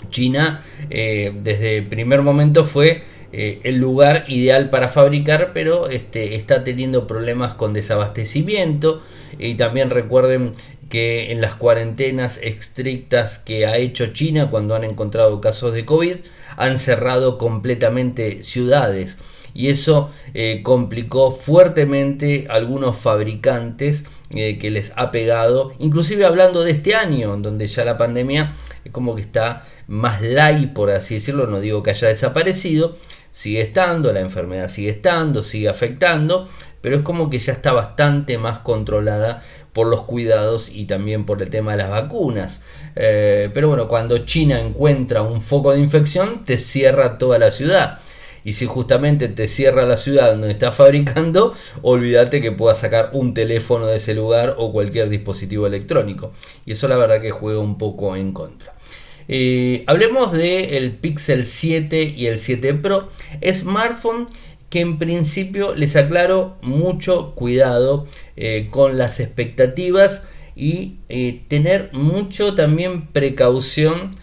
China 0.10 0.62
eh, 0.90 1.34
desde 1.42 1.78
el 1.78 1.88
primer 1.88 2.22
momento 2.22 2.66
fue 2.66 3.02
eh, 3.40 3.60
el 3.62 3.76
lugar 3.76 4.24
ideal 4.30 4.72
para 4.72 4.90
fabricar, 4.90 5.52
pero 5.54 5.90
este, 5.90 6.34
está 6.34 6.64
teniendo 6.64 7.06
problemas 7.06 7.54
con 7.54 7.72
desabastecimiento. 7.72 9.04
Y 9.38 9.54
también 9.54 9.92
recuerden 9.92 10.54
que 10.90 11.32
en 11.32 11.40
las 11.40 11.54
cuarentenas 11.54 12.40
estrictas 12.42 13.38
que 13.38 13.68
ha 13.68 13.78
hecho 13.78 14.08
China 14.08 14.50
cuando 14.50 14.74
han 14.74 14.84
encontrado 14.84 15.40
casos 15.40 15.76
de 15.76 15.86
COVID, 15.86 16.16
han 16.56 16.80
cerrado 16.80 17.38
completamente 17.38 18.42
ciudades. 18.42 19.20
Y 19.54 19.70
eso 19.70 20.10
eh, 20.34 20.62
complicó 20.64 21.30
fuertemente 21.30 22.48
a 22.50 22.56
algunos 22.56 22.98
fabricantes 22.98 24.06
que 24.30 24.70
les 24.72 24.92
ha 24.98 25.12
pegado, 25.12 25.74
inclusive 25.80 26.26
hablando 26.26 26.64
de 26.64 26.72
este 26.72 26.96
año, 26.96 27.38
donde 27.38 27.68
ya 27.68 27.86
la 27.86 27.98
pandemia 27.98 28.54
es 28.84 28.92
como 28.92 29.16
que 29.16 29.22
está 29.22 29.66
más 29.88 30.22
light, 30.22 30.74
por 30.74 30.90
así 30.90 31.16
decirlo, 31.16 31.48
no 31.48 31.62
digo 31.62 31.84
que 31.84 31.92
haya 31.92 32.10
desaparecido, 32.10 32.98
sigue 33.38 33.62
estando, 33.62 34.12
la 34.12 34.22
enfermedad 34.22 34.68
sigue 34.68 34.90
estando, 34.90 35.44
sigue 35.44 35.70
afectando, 35.70 36.50
pero 36.82 36.96
es 36.96 37.02
como 37.04 37.30
que 37.30 37.38
ya 37.38 37.54
está 37.54 37.72
bastante 37.72 38.40
más 38.40 38.58
controlada 38.58 39.44
por 39.74 39.86
los 39.86 40.02
cuidados 40.02 40.72
y 40.74 40.86
también 40.86 41.24
por 41.24 41.40
el 41.44 41.52
tema 41.52 41.74
de 41.74 41.78
las 41.78 41.92
vacunas. 41.92 42.64
Eh, 42.96 43.52
pero 43.54 43.68
bueno, 43.68 43.88
cuando 43.88 44.26
China 44.26 44.60
encuentra 44.60 45.22
un 45.22 45.44
foco 45.44 45.72
de 45.72 45.80
infección, 45.80 46.46
te 46.46 46.58
cierra 46.58 47.20
toda 47.20 47.38
la 47.38 47.52
ciudad. 47.52 48.00
Y 48.44 48.54
si 48.54 48.66
justamente 48.66 49.28
te 49.28 49.48
cierra 49.48 49.86
la 49.86 49.98
ciudad 49.98 50.32
donde 50.32 50.50
está 50.50 50.72
fabricando, 50.72 51.54
olvídate 51.84 52.42
que 52.42 52.52
puedas 52.52 52.80
sacar 52.80 53.12
un 53.14 53.36
teléfono 53.36 53.86
de 53.86 53.98
ese 53.98 54.16
lugar 54.16 54.56
o 54.58 54.72
cualquier 54.72 55.10
dispositivo 55.10 55.68
electrónico. 55.68 56.32
Y 56.66 56.72
eso 56.72 56.88
la 56.88 56.98
verdad 56.98 57.22
que 57.22 57.30
juega 57.30 57.60
un 57.60 57.78
poco 57.78 58.16
en 58.16 58.34
contra. 58.34 58.77
Eh, 59.28 59.84
hablemos 59.88 60.32
del 60.32 60.94
Pixel 60.94 61.46
7 61.46 62.14
y 62.16 62.28
el 62.28 62.38
7 62.38 62.74
Pro, 62.76 63.10
smartphone 63.52 64.28
que 64.70 64.80
en 64.82 64.98
principio 64.98 65.74
les 65.74 65.96
aclaro 65.96 66.58
mucho 66.62 67.34
cuidado 67.36 68.06
eh, 68.36 68.68
con 68.70 68.98
las 68.98 69.20
expectativas 69.20 70.28
y 70.56 70.98
eh, 71.10 71.42
tener 71.48 71.90
mucho 71.94 72.56
también 72.56 73.08
precaución 73.08 74.16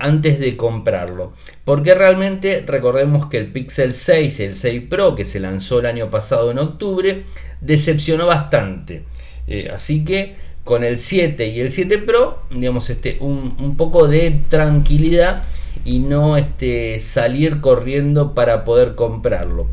antes 0.00 0.40
de 0.40 0.56
comprarlo. 0.56 1.32
Porque 1.64 1.94
realmente 1.94 2.64
recordemos 2.66 3.26
que 3.26 3.38
el 3.38 3.52
Pixel 3.52 3.94
6 3.94 4.40
y 4.40 4.42
el 4.42 4.56
6 4.56 4.82
Pro 4.90 5.14
que 5.14 5.24
se 5.24 5.38
lanzó 5.38 5.78
el 5.78 5.86
año 5.86 6.10
pasado 6.10 6.50
en 6.50 6.58
octubre 6.58 7.22
decepcionó 7.60 8.26
bastante. 8.26 9.04
así 9.72 10.04
que 10.04 10.34
con 10.70 10.84
el 10.84 11.00
7 11.00 11.48
y 11.48 11.58
el 11.58 11.68
7 11.68 11.98
Pro, 11.98 12.44
digamos, 12.48 12.90
este, 12.90 13.16
un, 13.18 13.76
poco 13.76 14.06
de 14.06 14.40
tranquilidad 14.48 15.42
y 15.84 15.98
no 15.98 16.36
este, 16.36 17.00
salir 17.00 17.60
corriendo 17.60 18.36
para 18.36 18.64
poder 18.64 18.94
comprarlo. 18.94 19.66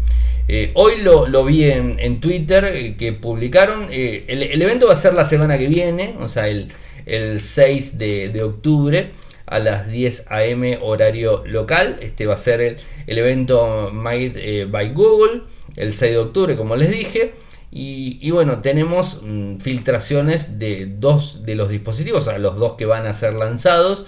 Eh, 0.48 0.72
hoy 0.74 0.94
lo, 1.04 1.46
vi 1.46 1.66
en, 1.66 2.20
Twitter 2.20 2.66
eh, 2.66 2.96
que 2.98 3.14
publicaron, 3.14 3.90
eh, 3.92 4.26
el, 4.28 4.60
evento 4.60 4.88
va 4.88 4.94
a 4.94 4.96
ser 4.96 5.14
la 5.14 5.24
semana 5.24 5.60
que 5.60 5.68
viene, 5.68 6.16
o 6.20 6.28
sea, 6.28 6.48
el, 6.48 6.72
6 7.06 8.00
de, 8.00 8.42
octubre 8.42 9.12
a 9.46 9.60
las 9.60 9.88
10 9.92 10.32
am 10.32 10.64
horario 10.82 11.44
local. 11.46 12.00
Este 12.02 12.26
va 12.26 12.34
a 12.34 12.38
ser 12.40 12.60
el, 12.60 12.78
el 13.06 13.20
evento 13.20 13.92
Made 13.94 14.66
by 14.66 14.94
Google, 14.94 15.44
el 15.76 15.94
6 15.94 16.12
de 16.12 16.18
octubre, 16.18 16.56
como 16.56 16.76
les 16.76 16.90
dije. 16.90 17.34
Y, 17.70 18.32
bueno, 18.32 18.62
tenemos 18.62 19.22
mm, 19.22 19.58
filtraciones 19.58 20.58
de 20.58 20.86
dos 20.86 21.46
de 21.46 21.56
los 21.56 21.70
dispositivos, 21.70 22.28
o 22.28 22.30
sea, 22.30 22.40
los 22.40 22.56
dos 22.56 22.74
que 22.74 22.86
van 22.86 23.06
a 23.06 23.14
ser 23.14 23.34
lanzados. 23.34 24.06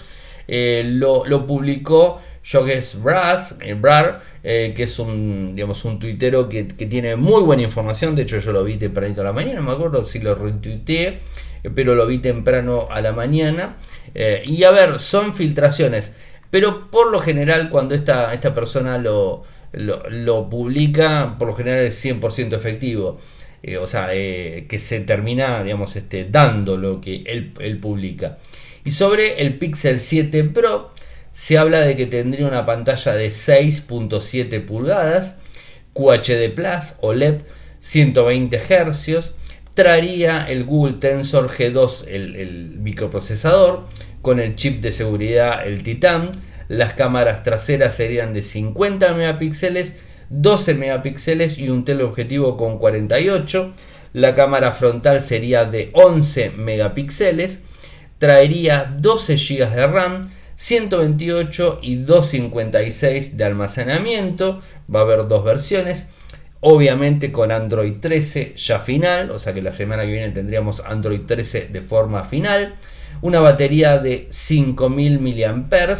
Eh, 0.47 0.83
lo, 0.85 1.45
publicó 1.45 2.21
Jogues 2.49 3.01
Brass, 3.03 3.57
eh, 3.61 3.75
Brar, 3.75 4.21
eh, 4.43 4.73
que 4.75 4.83
es 4.83 4.97
un, 4.97 5.55
digamos, 5.55 5.85
un 5.85 5.99
tuitero 5.99 6.49
que, 6.49 6.63
tiene 6.63 7.15
muy 7.17 7.43
buena 7.43 7.61
información. 7.61 8.15
De 8.15 8.23
hecho, 8.23 8.39
yo 8.39 8.51
lo 8.53 8.63
vi 8.63 8.77
tempranito 8.77 9.21
a 9.21 9.25
la 9.25 9.33
mañana, 9.33 9.59
no 9.59 9.67
me 9.67 9.73
acuerdo 9.73 10.05
si 10.05 10.19
lo 10.19 10.35
retuiteé, 10.35 11.19
pero 11.75 11.95
lo 11.95 12.07
vi 12.07 12.19
temprano 12.19 12.87
a 12.89 13.01
la 13.01 13.11
mañana. 13.11 13.77
y 14.45 14.63
a 14.63 14.71
ver, 14.71 14.99
son 14.99 15.35
filtraciones, 15.35 16.15
pero 16.49 16.89
por 16.89 17.11
lo 17.11 17.19
general, 17.19 17.69
cuando 17.69 17.93
esta, 17.93 18.33
esta 18.33 18.53
persona 18.53 18.97
lo, 18.97 19.43
lo 19.73 20.49
publica, 20.49 21.35
por 21.37 21.49
lo 21.49 21.55
general 21.55 21.85
es 21.85 22.03
100% 22.03 22.53
efectivo. 22.55 23.19
Eh, 23.61 23.77
o 23.77 23.87
sea, 23.87 24.09
eh, 24.13 24.65
que 24.69 24.79
se 24.79 25.01
termina, 25.01 25.63
digamos, 25.63 25.95
este, 25.95 26.25
dando 26.29 26.77
lo 26.77 27.01
que 27.01 27.23
él, 27.25 27.79
publica. 27.79 28.37
Y 28.85 28.91
sobre 28.91 29.41
el 29.41 29.57
Pixel 29.57 29.99
7 29.99 30.43
Pro, 30.45 30.93
se 31.31 31.57
habla 31.57 31.81
de 31.81 31.95
que 31.95 32.05
tendría 32.05 32.47
una 32.47 32.65
pantalla 32.65 33.13
de 33.13 33.27
6.7 33.27 34.65
pulgadas, 34.65 35.39
QHD 35.93 36.53
Plus 36.55 36.95
OLED 37.01 37.41
120 37.81 38.59
Hz, 38.59 39.31
traería 39.73 40.49
el 40.49 40.63
Google 40.63 40.93
Tensor 40.93 41.49
G2, 41.49 42.07
el, 42.07 42.35
el, 42.35 42.79
microprocesador, 42.79 43.85
con 44.21 44.39
el 44.39 44.55
chip 44.55 44.81
de 44.81 44.91
seguridad, 44.91 45.65
el 45.65 45.83
Titan. 45.83 46.31
Las 46.67 46.93
cámaras 46.93 47.43
traseras 47.43 47.95
serían 47.95 48.33
de 48.33 48.41
50 48.41 49.13
megapíxeles 49.13 50.03
12 50.29 50.75
megapíxeles 50.75 51.57
y 51.57 51.69
un 51.69 51.85
teleobjetivo 51.85 52.57
con 52.57 52.77
48. 52.77 53.73
La 54.13 54.35
cámara 54.35 54.71
frontal 54.71 55.21
sería 55.21 55.65
de 55.65 55.89
11 55.93 56.51
megapíxeles. 56.51 57.63
Traería 58.17 58.93
12 58.97 59.37
GB 59.37 59.69
de 59.69 59.87
RAM, 59.87 60.31
128 60.55 61.79
y 61.81 61.95
256 61.95 63.37
de 63.37 63.43
almacenamiento. 63.43 64.61
Va 64.93 64.99
a 64.99 65.03
haber 65.03 65.27
dos 65.27 65.43
versiones. 65.43 66.09
Obviamente 66.61 67.31
con 67.31 67.51
Android 67.51 67.93
13 68.01 68.55
ya 68.57 68.79
final, 68.79 69.31
o 69.31 69.39
sea 69.39 69.53
que 69.53 69.61
la 69.61 69.71
semana 69.71 70.03
que 70.03 70.11
viene 70.11 70.31
tendríamos 70.31 70.81
Android 70.81 71.21
13 71.21 71.69
de 71.71 71.81
forma 71.81 72.25
final. 72.25 72.75
Una 73.21 73.39
batería 73.39 73.97
de 73.97 74.27
5000 74.29 75.19
mAh, 75.21 75.95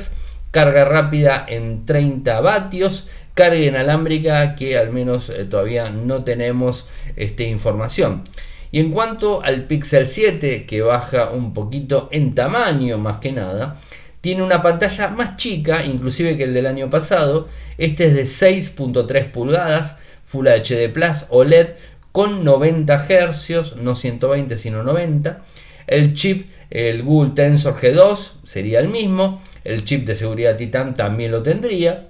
carga 0.51 0.83
rápida 0.83 1.45
en 1.48 1.86
30 1.86 2.41
vatios 2.41 3.07
carga 3.33 3.59
inalámbrica 3.59 4.55
que 4.55 4.77
al 4.77 4.91
menos 4.91 5.29
eh, 5.29 5.45
todavía 5.45 5.89
no 5.89 6.24
tenemos 6.24 6.89
este, 7.15 7.43
información. 7.43 8.24
Y 8.71 8.79
en 8.79 8.91
cuanto 8.91 9.41
al 9.41 9.63
Pixel 9.63 10.07
7, 10.07 10.65
que 10.65 10.81
baja 10.81 11.31
un 11.31 11.53
poquito 11.53 12.07
en 12.12 12.36
tamaño 12.36 12.98
más 12.98 13.19
que 13.19 13.31
nada, 13.31 13.77
tiene 14.21 14.43
una 14.43 14.62
pantalla 14.62 15.07
más 15.09 15.38
chica, 15.38 15.86
inclusive 15.86 16.38
que 16.38 16.43
el 16.43 16.53
del 16.53 16.67
año 16.67 16.89
pasado. 16.89 17.48
Este 17.77 18.07
es 18.07 18.13
de 18.13 18.24
6.3 18.24 19.31
pulgadas, 19.31 20.00
Full 20.24 20.48
HD 20.48 20.91
Plus 20.91 21.25
OLED 21.29 21.69
con 22.12 22.43
90 22.43 23.07
Hz, 23.07 23.77
no 23.77 23.95
120 23.95 24.57
sino 24.57 24.83
90. 24.83 25.41
El 25.88 26.13
chip, 26.13 26.50
el 26.69 27.01
Google 27.01 27.31
Tensor 27.31 27.79
G2 27.79 28.31
sería 28.43 28.79
el 28.79 28.89
mismo. 28.89 29.41
El 29.63 29.86
chip 29.86 30.05
de 30.05 30.15
seguridad 30.15 30.57
Titan 30.57 30.93
también 30.93 31.31
lo 31.31 31.41
tendría. 31.41 32.09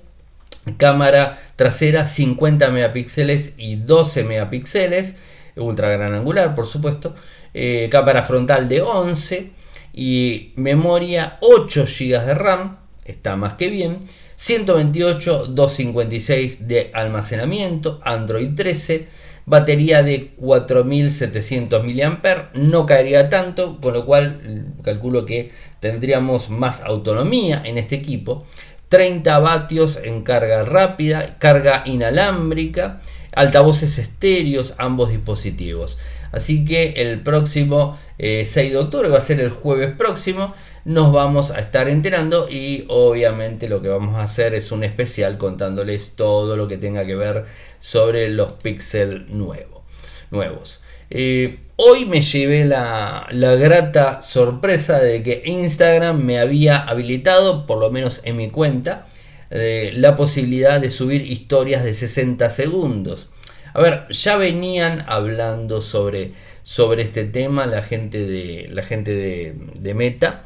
Cámara 0.76 1.38
trasera 1.56 2.06
50 2.06 2.70
megapíxeles 2.72 3.56
y 3.58 3.76
12 3.76 4.24
megapíxeles, 4.24 5.16
ultra 5.56 5.90
gran 5.90 6.14
angular 6.14 6.56
por 6.56 6.68
supuesto. 6.68 7.16
Eh, 7.54 7.90
cámara 7.92 8.24
frontal 8.24 8.70
de 8.70 8.82
11 8.82 9.52
y 9.94 10.54
memoria 10.56 11.38
8 11.42 11.86
GB 11.86 12.26
de 12.26 12.34
RAM, 12.34 12.78
está 13.06 13.36
más 13.36 13.56
que 13.56 13.70
bien. 13.70 14.00
128, 14.36 15.48
256 15.48 16.70
de 16.70 16.92
almacenamiento, 16.94 18.00
Android 18.06 18.52
13, 18.56 19.08
batería 19.46 20.02
de 20.02 20.32
4700 20.38 21.84
mAh, 21.84 22.50
no 22.54 22.86
caería 22.86 23.30
tanto, 23.30 23.82
con 23.82 23.94
lo 23.94 24.06
cual 24.06 24.76
mm, 24.78 24.82
calculo 24.82 25.26
que 25.26 25.52
tendríamos 25.82 26.50
más 26.50 26.84
autonomía 26.84 27.62
en 27.66 27.78
este 27.78 27.96
equipo. 27.96 28.46
30 28.90 29.40
vatios 29.40 30.00
en 30.04 30.24
carga 30.24 30.64
rápida, 30.64 31.38
carga 31.38 31.84
inalámbrica, 31.86 33.00
altavoces 33.34 34.00
estéreos, 34.00 34.74
ambos 34.78 35.10
dispositivos. 35.10 35.98
Así 36.32 36.66
que 36.66 36.94
el 36.98 37.22
próximo 37.22 37.98
6 38.18 38.58
eh, 38.58 38.70
de 38.70 38.78
octubre, 38.78 39.10
va 39.10 39.18
a 39.18 39.22
ser 39.22 39.40
el 39.40 39.50
jueves 39.50 39.96
próximo, 39.96 40.54
nos 40.86 41.12
vamos 41.12 41.52
a 41.52 41.60
estar 41.60 41.88
enterando 41.88 42.50
y 42.50 42.86
obviamente 42.88 43.70
lo 43.70 43.82
que 43.82 43.90
vamos 43.90 44.16
a 44.16 44.24
hacer 44.24 44.54
es 44.54 44.72
un 44.72 44.84
especial 44.84 45.38
contándoles 45.38 46.16
todo 46.16 46.56
lo 46.56 46.68
que 46.68 46.78
tenga 46.78 47.06
que 47.06 47.16
ver 47.16 47.46
sobre 47.80 48.30
los 48.30 48.54
Pixel 48.54 49.26
nuevos. 49.30 50.82
Eh, 51.10 51.60
hoy 51.82 52.06
me 52.06 52.22
llevé 52.22 52.66
la, 52.66 53.26
grata 53.32 54.20
sorpresa 54.20 55.00
de 55.00 55.24
que 55.24 55.44
Instagram 55.46 56.22
me 56.22 56.38
había 56.38 56.78
habilitado, 56.78 57.66
por 57.66 57.80
lo 57.80 57.90
menos 57.90 58.20
en 58.26 58.36
mi 58.36 58.50
cuenta, 58.50 59.08
eh, 59.50 59.94
la 59.96 60.18
posibilidad 60.18 60.82
de 60.82 60.90
subir 60.90 61.22
historias 61.22 61.86
de 61.86 61.94
60 61.94 62.50
segundos. 62.50 63.30
A 63.74 63.82
ver, 63.82 64.10
ya 64.10 64.36
venían 64.36 65.06
hablando 65.08 65.82
sobre, 65.82 66.34
sobre 66.64 67.04
este 67.04 67.24
tema 67.24 67.66
la 67.66 67.82
gente 67.82 68.28
de, 68.28 68.68
la 68.70 68.84
gente 68.84 69.14
de, 69.14 69.94
Meta. 69.94 70.44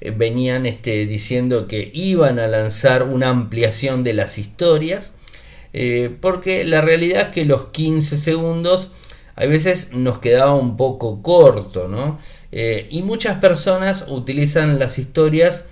eh, 0.00 0.12
venían 0.12 0.66
este, 0.66 1.04
diciendo 1.06 1.66
que 1.66 1.90
iban 1.94 2.38
a 2.38 2.46
lanzar 2.46 3.02
una 3.02 3.30
ampliación 3.30 4.04
de 4.04 4.12
las 4.12 4.38
historias, 4.38 5.16
eh, 5.72 6.14
porque 6.20 6.62
la 6.62 6.80
realidad 6.80 7.28
es 7.28 7.34
que 7.34 7.44
los 7.44 7.70
15 7.70 8.16
segundos 8.16 8.92
a 9.36 9.44
veces 9.44 9.92
nos 9.92 10.18
quedaba 10.18 10.54
un 10.54 10.76
poco 10.76 11.22
corto, 11.22 11.88
¿no? 11.88 12.18
Eh, 12.52 12.88
y 12.90 13.02
muchas 13.02 13.38
personas 13.38 14.06
utilizan 14.08 14.78
las 14.78 14.98
historias 14.98 15.66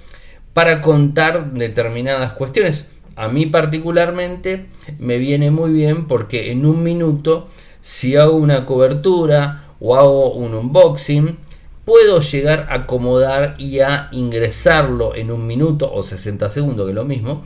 para 0.52 0.82
contar 0.82 1.52
determinadas 1.52 2.34
cuestiones. 2.34 2.90
A 3.16 3.28
mí 3.28 3.46
particularmente 3.46 4.66
me 4.98 5.18
viene 5.18 5.50
muy 5.50 5.72
bien 5.72 6.06
porque 6.06 6.50
en 6.50 6.66
un 6.66 6.82
minuto, 6.82 7.48
si 7.80 8.16
hago 8.16 8.36
una 8.36 8.66
cobertura 8.66 9.64
o 9.80 9.96
hago 9.96 10.34
un 10.34 10.54
unboxing, 10.54 11.38
puedo 11.84 12.20
llegar 12.20 12.66
a 12.68 12.74
acomodar 12.74 13.54
y 13.58 13.80
a 13.80 14.08
ingresarlo 14.12 15.14
en 15.14 15.30
un 15.30 15.46
minuto 15.46 15.90
o 15.92 16.02
60 16.02 16.50
segundos, 16.50 16.86
que 16.86 16.90
es 16.90 16.96
lo 16.96 17.04
mismo, 17.04 17.44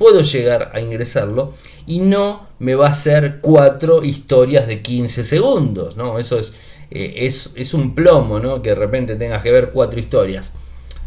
puedo 0.00 0.22
llegar 0.22 0.70
a 0.72 0.80
ingresarlo 0.80 1.52
y 1.86 1.98
no 1.98 2.48
me 2.58 2.74
va 2.74 2.86
a 2.86 2.90
hacer 2.90 3.40
cuatro 3.42 4.02
historias 4.02 4.66
de 4.66 4.80
15 4.80 5.22
segundos, 5.22 5.98
¿no? 5.98 6.18
Eso 6.18 6.38
es, 6.38 6.54
eh, 6.90 7.26
es, 7.26 7.50
es, 7.54 7.74
un 7.74 7.94
plomo, 7.94 8.40
¿no? 8.40 8.62
Que 8.62 8.70
de 8.70 8.76
repente 8.76 9.16
tengas 9.16 9.42
que 9.42 9.50
ver 9.50 9.72
cuatro 9.72 10.00
historias. 10.00 10.54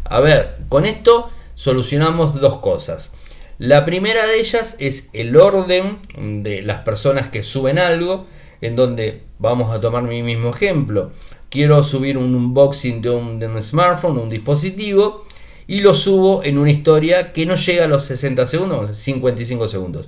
A 0.04 0.20
ver, 0.20 0.58
con 0.68 0.84
esto 0.84 1.28
solucionamos 1.56 2.40
dos 2.40 2.60
cosas. 2.60 3.14
La 3.58 3.84
primera 3.84 4.28
de 4.28 4.38
ellas 4.38 4.76
es 4.78 5.10
el 5.12 5.34
orden 5.34 5.98
de 6.44 6.62
las 6.62 6.82
personas 6.82 7.26
que 7.30 7.42
suben 7.42 7.80
algo, 7.80 8.26
en 8.60 8.76
donde 8.76 9.24
vamos 9.40 9.74
a 9.74 9.80
tomar 9.80 10.04
mi 10.04 10.22
mismo 10.22 10.50
ejemplo. 10.50 11.10
Quiero 11.50 11.82
subir 11.82 12.16
un 12.16 12.32
unboxing 12.32 13.02
de 13.02 13.10
un, 13.10 13.40
de 13.40 13.48
un 13.48 13.60
smartphone, 13.60 14.18
un 14.18 14.30
dispositivo, 14.30 15.24
y 15.66 15.80
lo 15.80 15.94
subo 15.94 16.42
en 16.44 16.58
una 16.58 16.70
historia 16.70 17.32
que 17.32 17.46
no 17.46 17.54
llega 17.54 17.84
a 17.84 17.88
los 17.88 18.04
60 18.04 18.46
segundos, 18.46 18.98
55 18.98 19.68
segundos. 19.68 20.06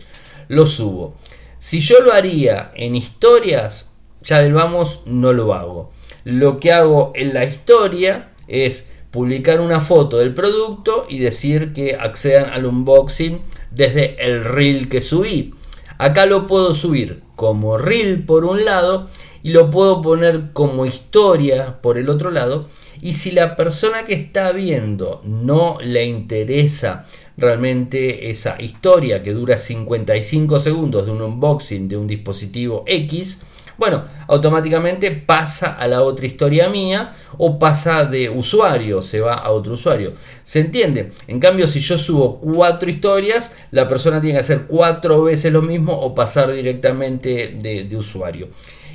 Lo 0.48 0.66
subo. 0.66 1.14
Si 1.58 1.80
yo 1.80 2.00
lo 2.00 2.12
haría 2.12 2.72
en 2.74 2.94
historias, 2.94 3.90
ya 4.22 4.42
del 4.42 4.52
vamos, 4.52 5.02
no 5.06 5.32
lo 5.32 5.54
hago. 5.54 5.92
Lo 6.24 6.60
que 6.60 6.72
hago 6.72 7.12
en 7.14 7.32
la 7.32 7.44
historia 7.44 8.32
es 8.48 8.92
publicar 9.10 9.60
una 9.60 9.80
foto 9.80 10.18
del 10.18 10.34
producto 10.34 11.06
y 11.08 11.18
decir 11.18 11.72
que 11.72 11.94
accedan 11.94 12.50
al 12.50 12.66
unboxing 12.66 13.40
desde 13.70 14.26
el 14.26 14.44
reel 14.44 14.88
que 14.88 15.00
subí. 15.00 15.54
Acá 15.98 16.26
lo 16.26 16.46
puedo 16.46 16.74
subir 16.74 17.22
como 17.34 17.78
reel 17.78 18.24
por 18.24 18.44
un 18.44 18.64
lado 18.64 19.08
y 19.42 19.50
lo 19.50 19.70
puedo 19.70 20.02
poner 20.02 20.52
como 20.52 20.84
historia 20.84 21.80
por 21.80 21.96
el 21.96 22.10
otro 22.10 22.30
lado 22.30 22.68
y 23.00 23.12
si 23.12 23.30
la 23.30 23.56
persona 23.56 24.04
que 24.04 24.14
está 24.14 24.52
viendo 24.52 25.20
no 25.24 25.78
le 25.80 26.04
interesa 26.04 27.06
realmente 27.36 28.30
esa 28.30 28.60
historia 28.60 29.22
que 29.22 29.32
dura 29.32 29.58
55 29.58 30.58
segundos 30.58 31.06
de 31.06 31.12
un 31.12 31.22
unboxing 31.22 31.88
de 31.88 31.96
un 31.96 32.06
dispositivo 32.06 32.84
X, 32.86 33.42
bueno, 33.78 34.04
automáticamente 34.26 35.10
pasa 35.10 35.74
a 35.74 35.86
la 35.86 36.02
otra 36.02 36.26
historia 36.26 36.68
mía 36.70 37.12
o 37.36 37.58
pasa 37.58 38.04
de 38.04 38.30
usuario, 38.30 39.02
se 39.02 39.20
va 39.20 39.34
a 39.34 39.50
otro 39.50 39.74
usuario. 39.74 40.14
¿Se 40.44 40.60
entiende? 40.60 41.12
En 41.26 41.40
cambio, 41.40 41.66
si 41.66 41.80
yo 41.80 41.98
subo 41.98 42.40
cuatro 42.40 42.88
historias, 42.88 43.52
la 43.70 43.86
persona 43.86 44.20
tiene 44.20 44.34
que 44.34 44.40
hacer 44.40 44.62
cuatro 44.66 45.24
veces 45.24 45.52
lo 45.52 45.60
mismo 45.60 45.92
o 45.92 46.14
pasar 46.14 46.52
directamente 46.52 47.58
de, 47.60 47.96
usuario. 47.96 48.48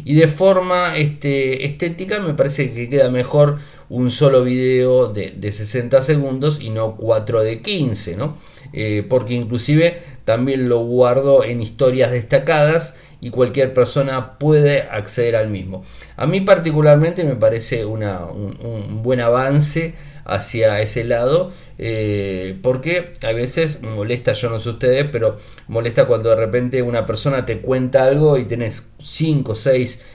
Y 0.04 0.16
de 0.16 0.28
forma 0.28 0.98
este, 0.98 1.66
estética 1.66 2.20
me 2.20 2.34
parece 2.34 2.74
que 2.74 2.90
queda 2.90 3.10
mejor 3.10 3.60
un 3.92 4.10
solo 4.10 4.46
video 4.46 5.12
de, 5.12 5.52
60 5.52 6.02
segundos 6.02 6.62
y 6.62 6.70
no 6.70 6.96
4 6.96 7.44
de 7.44 7.62
15, 7.62 8.16
¿no? 8.16 8.38
Eh, 8.72 9.06
porque 9.08 9.34
inclusive 9.34 10.00
también 10.24 10.70
lo 10.70 10.80
guardo 10.80 11.44
en 11.44 11.62
historias 11.62 12.10
destacadas 12.12 12.98
y 13.20 13.32
cualquier 13.32 13.74
persona 13.74 14.40
puede 14.40 14.84
acceder 14.84 15.36
al 15.36 15.50
mismo. 15.50 15.84
A 16.16 16.26
mí 16.26 16.40
particularmente 16.40 17.26
me 17.26 17.36
parece 17.36 17.84
una, 17.84 18.28
un, 18.28 19.04
buen 19.04 19.20
avance 19.20 19.94
hacia 20.26 20.82
ese 20.82 21.04
lado 21.04 21.52
eh, 21.78 22.60
porque 22.62 23.14
a 23.24 23.32
veces 23.32 23.82
molesta, 23.82 24.34
yo 24.34 24.50
no 24.50 24.60
sé 24.60 24.70
ustedes, 24.70 25.08
pero 25.12 25.38
molesta 25.68 26.06
cuando 26.06 26.30
de 26.30 26.36
repente 26.36 26.82
una 26.82 27.06
persona 27.06 27.46
te 27.46 27.60
cuenta 27.60 28.04
algo 28.04 28.38
y 28.38 28.46
tenés 28.46 28.94
5 29.00 29.52
o 29.52 29.56
6 29.56 30.06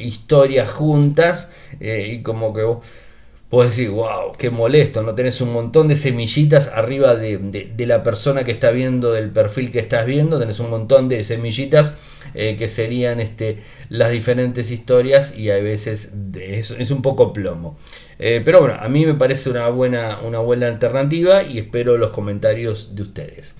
historias 0.00 0.70
juntas 0.70 1.52
eh, 1.80 2.08
y 2.12 2.22
como 2.22 2.54
que 2.54 2.62
vos 2.62 2.78
podés 3.54 3.76
decir, 3.76 3.90
wow, 3.90 4.32
qué 4.36 4.50
molesto, 4.50 5.02
no 5.02 5.14
tenés 5.14 5.40
un 5.40 5.52
montón 5.52 5.86
de 5.88 5.94
semillitas 5.94 6.68
arriba 6.68 7.14
de, 7.14 7.72
la 7.78 8.02
persona 8.02 8.42
que 8.42 8.50
está 8.50 8.70
viendo, 8.70 9.12
del 9.12 9.30
perfil 9.30 9.70
que 9.70 9.78
estás 9.78 10.06
viendo, 10.06 10.38
tenés 10.38 10.58
un 10.60 10.70
montón 10.70 11.08
de 11.08 11.22
semillitas 11.22 11.96
eh, 12.34 12.56
que 12.58 12.68
serían 12.68 13.20
este, 13.20 13.58
las 13.90 14.10
diferentes 14.10 14.70
historias 14.70 15.36
y 15.38 15.50
a 15.50 15.56
veces 15.56 16.12
es, 16.36 16.90
un 16.90 17.00
poco 17.00 17.32
plomo. 17.32 17.76
Eh, 18.18 18.42
pero 18.44 18.60
bueno, 18.60 18.76
a 18.78 18.88
mí 18.88 19.06
me 19.06 19.14
parece 19.14 19.50
una 19.50 19.68
buena, 19.68 20.20
una 20.22 20.40
buena 20.40 20.66
alternativa 20.66 21.44
y 21.44 21.58
espero 21.58 21.96
los 21.96 22.10
comentarios 22.10 22.96
de 22.96 23.02
ustedes. 23.02 23.56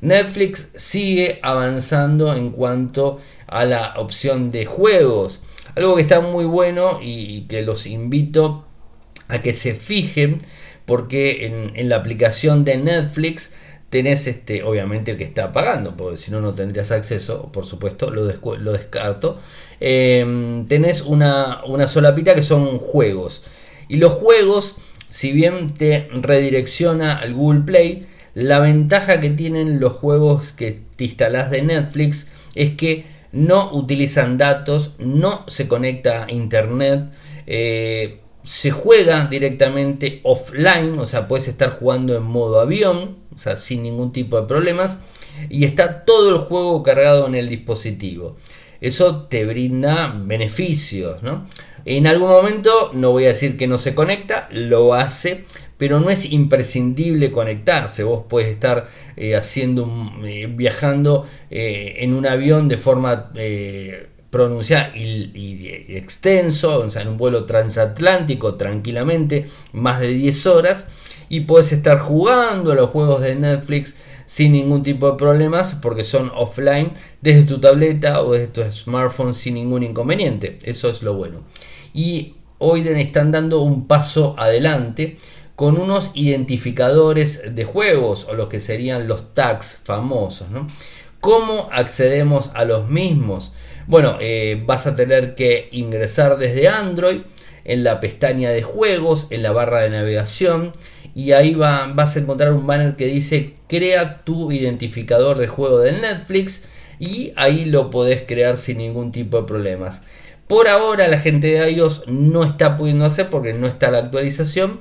Netflix 0.00 0.72
sigue 0.76 1.38
avanzando 1.42 2.34
en 2.34 2.50
cuanto 2.50 3.18
a 3.46 3.64
la 3.64 3.94
opción 3.96 4.50
de 4.50 4.64
juegos. 4.64 5.42
Algo 5.76 5.96
que 5.96 6.02
está 6.02 6.20
muy 6.20 6.44
bueno 6.44 6.98
y 7.02 7.42
que 7.42 7.62
los 7.62 7.86
invito 7.86 8.64
a 9.28 9.40
que 9.40 9.52
se 9.52 9.74
fijen 9.74 10.40
porque 10.84 11.46
en, 11.74 11.88
la 11.88 11.96
aplicación 11.96 12.64
de 12.64 12.76
Netflix 12.76 13.52
tenés 13.90 14.26
este, 14.26 14.62
obviamente 14.62 15.12
el 15.12 15.16
que 15.16 15.24
está 15.24 15.52
pagando, 15.52 15.96
porque 15.96 16.16
si 16.16 16.30
no, 16.30 16.40
no 16.40 16.52
tendrías 16.52 16.90
acceso, 16.90 17.50
por 17.52 17.64
supuesto, 17.64 18.10
lo, 18.10 18.24
lo 18.56 18.72
descarto. 18.72 19.38
Em, 19.80 20.66
tenés 20.66 21.02
una, 21.02 21.64
una 21.64 21.86
solapita 21.86 22.34
que 22.34 22.42
son 22.42 22.78
juegos. 22.78 23.44
Y 23.88 23.96
los 23.96 24.12
juegos, 24.12 24.76
si 25.08 25.32
bien 25.32 25.74
te 25.74 26.08
redirecciona 26.12 27.18
al 27.18 27.34
Google 27.34 27.60
Play, 27.60 28.06
la 28.34 28.58
ventaja 28.58 29.20
que 29.20 29.30
tienen 29.30 29.78
los 29.78 29.92
juegos 29.92 30.52
que 30.52 30.80
te 30.96 31.04
instalás 31.04 31.50
de 31.50 31.62
Netflix 31.62 32.32
es 32.56 32.70
que 32.76 33.06
no 33.30 33.70
utilizan 33.72 34.38
datos, 34.38 34.94
no 34.98 35.44
se 35.48 35.68
conecta 35.68 36.24
a 36.24 36.32
internet. 36.32 37.12
Eh, 37.46 38.20
se 38.44 38.70
juega 38.70 39.26
directamente 39.26 40.20
offline, 40.22 40.98
o 40.98 41.06
sea, 41.06 41.26
puedes 41.26 41.48
estar 41.48 41.70
jugando 41.70 42.16
en 42.16 42.22
modo 42.22 42.60
avión, 42.60 43.16
o 43.34 43.38
sea, 43.38 43.56
sin 43.56 43.82
ningún 43.82 44.12
tipo 44.12 44.40
de 44.40 44.46
problemas, 44.46 45.00
y 45.48 45.64
está 45.64 46.04
todo 46.04 46.30
el 46.30 46.38
juego 46.42 46.82
cargado 46.82 47.26
en 47.26 47.34
el 47.34 47.48
dispositivo. 47.48 48.36
Eso 48.80 49.24
te 49.24 49.46
brinda 49.46 50.14
beneficios, 50.14 51.22
¿no? 51.22 51.46
En 51.86 52.06
algún 52.06 52.28
momento, 52.28 52.90
no 52.92 53.10
voy 53.10 53.24
a 53.24 53.28
decir 53.28 53.56
que 53.56 53.66
no 53.66 53.78
se 53.78 53.94
conecta, 53.94 54.48
lo 54.50 54.94
hace, 54.94 55.44
pero 55.76 56.00
no 56.00 56.10
es 56.10 56.30
imprescindible 56.32 57.30
conectarse. 57.30 58.04
Vos 58.04 58.24
puedes 58.28 58.50
estar 58.50 58.88
eh, 59.16 59.36
haciendo, 59.36 59.90
eh, 60.24 60.46
viajando 60.50 61.26
eh, 61.50 61.96
en 61.98 62.14
un 62.14 62.26
avión 62.26 62.68
de 62.68 62.78
forma 62.78 63.30
pronunciar 64.34 64.96
y, 64.96 65.68
extenso, 65.96 66.80
o 66.80 66.90
sea, 66.90 67.02
en 67.02 67.08
un 67.08 67.16
vuelo 67.16 67.44
transatlántico 67.44 68.56
tranquilamente, 68.56 69.46
más 69.72 70.00
de 70.00 70.08
10 70.08 70.46
horas, 70.48 70.88
y 71.28 71.42
puedes 71.42 71.70
estar 71.70 72.00
jugando 72.00 72.72
a 72.72 72.74
los 72.74 72.90
juegos 72.90 73.20
de 73.22 73.36
Netflix 73.36 73.94
sin 74.26 74.50
ningún 74.50 74.82
tipo 74.82 75.08
de 75.08 75.16
problemas 75.16 75.74
porque 75.80 76.02
son 76.02 76.32
offline 76.34 76.90
desde 77.20 77.44
tu 77.44 77.60
tableta 77.60 78.22
o 78.22 78.32
desde 78.32 78.48
tu 78.48 78.72
smartphone 78.72 79.34
sin 79.34 79.54
ningún 79.54 79.84
inconveniente. 79.84 80.58
Eso 80.64 80.90
es 80.90 81.04
lo 81.04 81.14
bueno. 81.14 81.42
Y 81.92 82.34
hoy 82.58 82.80
están 82.88 83.30
dando 83.30 83.60
un 83.60 83.86
paso 83.86 84.34
adelante 84.36 85.16
con 85.54 85.78
unos 85.78 86.10
identificadores 86.14 87.54
de 87.54 87.64
juegos 87.64 88.26
o 88.28 88.34
lo 88.34 88.48
que 88.48 88.58
serían 88.58 89.06
los 89.06 89.32
tags 89.32 89.78
famosos. 89.84 90.48
¿Cómo 91.20 91.68
accedemos 91.70 92.50
a 92.54 92.64
los 92.64 92.88
mismos? 92.88 93.52
Bueno, 93.86 94.16
eh, 94.20 94.62
vas 94.64 94.86
a 94.86 94.96
tener 94.96 95.34
que 95.34 95.68
ingresar 95.72 96.38
desde 96.38 96.68
Android 96.68 97.20
en 97.64 97.84
la 97.84 98.00
pestaña 98.00 98.50
de 98.50 98.62
juegos, 98.62 99.28
en 99.30 99.42
la 99.42 99.52
barra 99.52 99.80
de 99.80 99.90
navegación 99.90 100.72
y 101.14 101.32
ahí 101.32 101.54
va, 101.54 101.90
vas 101.94 102.16
a 102.16 102.20
encontrar 102.20 102.52
un 102.52 102.66
banner 102.66 102.96
que 102.96 103.06
dice 103.06 103.54
crea 103.68 104.24
tu 104.24 104.52
identificador 104.52 105.38
de 105.38 105.46
juego 105.46 105.80
de 105.80 105.92
Netflix 105.92 106.68
y 106.98 107.32
ahí 107.36 107.64
lo 107.64 107.90
podés 107.90 108.22
crear 108.22 108.58
sin 108.58 108.78
ningún 108.78 109.12
tipo 109.12 109.40
de 109.40 109.46
problemas. 109.46 110.04
Por 110.48 110.68
ahora 110.68 111.08
la 111.08 111.18
gente 111.18 111.48
de 111.48 111.70
iOS 111.72 112.04
no 112.06 112.44
está 112.44 112.76
pudiendo 112.76 113.04
hacer 113.04 113.28
porque 113.30 113.54
no 113.54 113.66
está 113.66 113.90
la 113.90 113.98
actualización, 113.98 114.80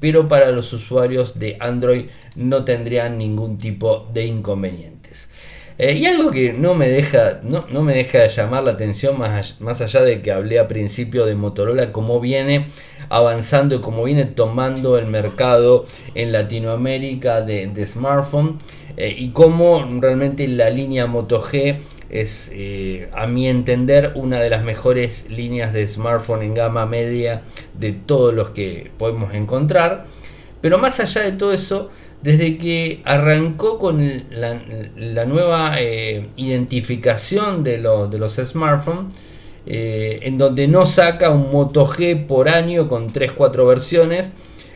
pero 0.00 0.28
para 0.28 0.50
los 0.50 0.72
usuarios 0.72 1.38
de 1.38 1.56
Android 1.60 2.06
no 2.36 2.64
tendrían 2.64 3.18
ningún 3.18 3.58
tipo 3.58 4.08
de 4.12 4.24
inconvenientes. 4.24 4.91
Eh, 5.78 5.94
y 5.94 6.06
algo 6.06 6.30
que 6.30 6.52
no 6.52 6.74
me 6.74 6.88
deja, 6.88 7.40
no, 7.42 7.64
no, 7.70 7.82
me 7.82 7.94
deja 7.94 8.18
de 8.18 8.28
llamar 8.28 8.64
la 8.64 8.72
atención, 8.72 9.18
más, 9.18 9.60
más 9.60 9.80
allá 9.80 10.02
de 10.02 10.22
que 10.22 10.32
hablé 10.32 10.58
a 10.58 10.68
principio 10.68 11.26
de 11.26 11.34
Motorola, 11.34 11.92
cómo 11.92 12.20
viene 12.20 12.66
avanzando 13.08 13.74
y 13.74 13.80
cómo 13.80 14.04
viene 14.04 14.24
tomando 14.24 14.98
el 14.98 15.06
mercado 15.06 15.86
en 16.14 16.32
Latinoamérica 16.32 17.42
de, 17.42 17.66
de 17.66 17.86
smartphone 17.86 18.58
eh, 18.96 19.14
y 19.16 19.30
cómo 19.30 19.84
realmente 20.00 20.46
la 20.48 20.70
línea 20.70 21.06
Moto 21.06 21.40
G 21.42 21.80
es, 22.12 22.52
eh, 22.54 23.08
a 23.14 23.26
mi 23.26 23.48
entender, 23.48 24.12
una 24.14 24.40
de 24.40 24.50
las 24.50 24.62
mejores 24.62 25.30
líneas 25.30 25.72
de 25.72 25.88
smartphone 25.88 26.42
en 26.42 26.54
gama 26.54 26.84
media 26.84 27.42
de 27.74 27.92
todos 27.92 28.34
los 28.34 28.50
que 28.50 28.90
podemos 28.98 29.32
encontrar. 29.32 30.04
Pero 30.60 30.78
más 30.78 31.00
allá 31.00 31.22
de 31.22 31.32
todo 31.32 31.52
eso, 31.52 31.90
desde 32.22 32.56
que 32.56 33.02
arrancó 33.04 33.78
con 33.78 34.00
la, 34.30 35.24
nueva 35.24 35.80
eh, 35.80 36.28
identificación 36.36 37.64
de, 37.64 37.78
de, 37.78 38.18
los 38.18 38.36
smartphones, 38.36 39.12
eh, 39.66 40.20
en 40.22 40.38
donde 40.38 40.68
no 40.68 40.86
saca 40.86 41.30
un 41.30 41.52
Moto 41.52 41.86
G 41.86 42.26
por 42.26 42.48
año 42.48 42.88
con 42.88 43.12
3-4 43.12 43.66
versiones, 43.66 44.32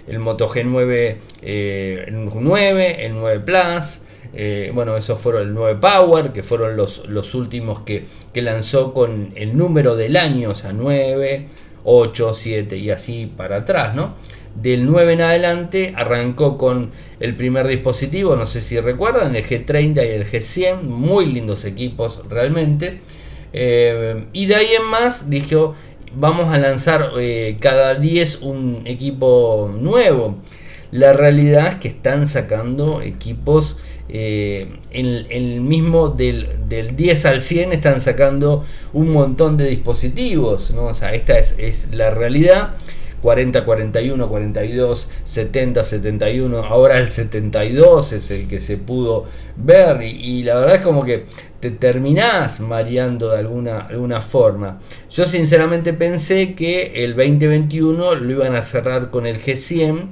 el 0.08 0.18
Moto 0.18 0.48
G9, 0.48 1.16
el 1.42 2.30
9, 2.34 3.06
el 3.06 3.14
9 3.14 3.40
Plus, 3.40 4.02
eh, 4.34 4.70
bueno, 4.74 4.96
esos 4.96 5.20
fueron 5.20 5.42
el 5.42 5.54
9 5.54 5.78
Power, 5.80 6.32
que 6.32 6.42
fueron 6.42 6.76
los, 6.76 7.08
los 7.08 7.34
últimos 7.34 7.80
que, 7.80 8.04
que, 8.34 8.42
lanzó 8.42 8.92
con 8.92 9.32
el 9.34 9.56
número 9.56 9.96
del 9.96 10.16
año, 10.16 10.50
o 10.50 10.54
sea, 10.54 10.72
9, 10.72 11.46
8, 11.84 12.34
7 12.34 12.76
y 12.76 12.90
así 12.90 13.32
para 13.34 13.56
atrás, 13.56 13.94
¿no? 13.94 14.14
Del 14.60 14.86
9 14.86 15.14
en 15.14 15.20
adelante 15.20 15.92
arrancó 15.96 16.56
con 16.56 16.90
el 17.20 17.34
primer 17.34 17.66
dispositivo, 17.66 18.36
no 18.36 18.46
sé 18.46 18.60
si 18.60 18.80
recuerdan, 18.80 19.36
el 19.36 19.44
G30 19.44 19.96
y 19.96 20.12
el 20.12 20.30
G100, 20.30 20.82
muy 20.82 21.26
lindos 21.26 21.64
equipos 21.64 22.22
realmente. 22.28 23.00
Eh, 23.52 24.26
y 24.32 24.46
de 24.46 24.54
ahí 24.54 24.68
en 24.78 24.86
más 24.90 25.30
dijo, 25.30 25.74
vamos 26.14 26.52
a 26.52 26.58
lanzar 26.58 27.10
eh, 27.18 27.56
cada 27.60 27.94
10 27.94 28.42
un 28.42 28.82
equipo 28.86 29.74
nuevo. 29.78 30.38
La 30.90 31.12
realidad 31.12 31.68
es 31.68 31.74
que 31.76 31.88
están 31.88 32.26
sacando 32.26 33.02
equipos 33.02 33.78
eh, 34.08 34.68
en, 34.92 35.26
el 35.30 35.60
mismo 35.60 36.10
del, 36.10 36.68
10 36.68 37.26
al 37.26 37.40
100 37.40 37.72
están 37.72 38.00
sacando 38.00 38.64
un 38.92 39.12
montón 39.12 39.56
de 39.56 39.66
dispositivos, 39.66 40.70
¿no? 40.70 40.84
O 40.86 40.94
sea, 40.94 41.12
esta 41.14 41.38
es, 41.38 41.88
la 41.92 42.10
realidad. 42.10 42.74
40, 43.26 43.64
41, 43.64 44.28
42, 44.28 45.10
70, 45.24 45.82
71, 45.82 46.64
ahora 46.64 46.96
el 46.96 47.10
72 47.10 48.12
es 48.12 48.30
el 48.30 48.46
que 48.46 48.60
se 48.60 48.76
pudo 48.76 49.24
ver 49.56 50.00
y, 50.02 50.44
la 50.44 50.54
verdad 50.54 50.76
es 50.76 50.82
como 50.82 51.04
que 51.04 51.24
te 51.58 51.72
terminás 51.72 52.60
mareando 52.60 53.30
de 53.30 53.38
alguna, 53.38 53.80
alguna 53.80 54.20
forma. 54.20 54.78
Yo 55.10 55.24
sinceramente 55.24 55.92
pensé 55.92 56.54
que 56.54 57.02
el 57.02 57.16
2021 57.16 58.14
lo 58.14 58.30
iban 58.30 58.54
a 58.54 58.62
cerrar 58.62 59.10
con 59.10 59.26
el 59.26 59.42
G100 59.42 60.06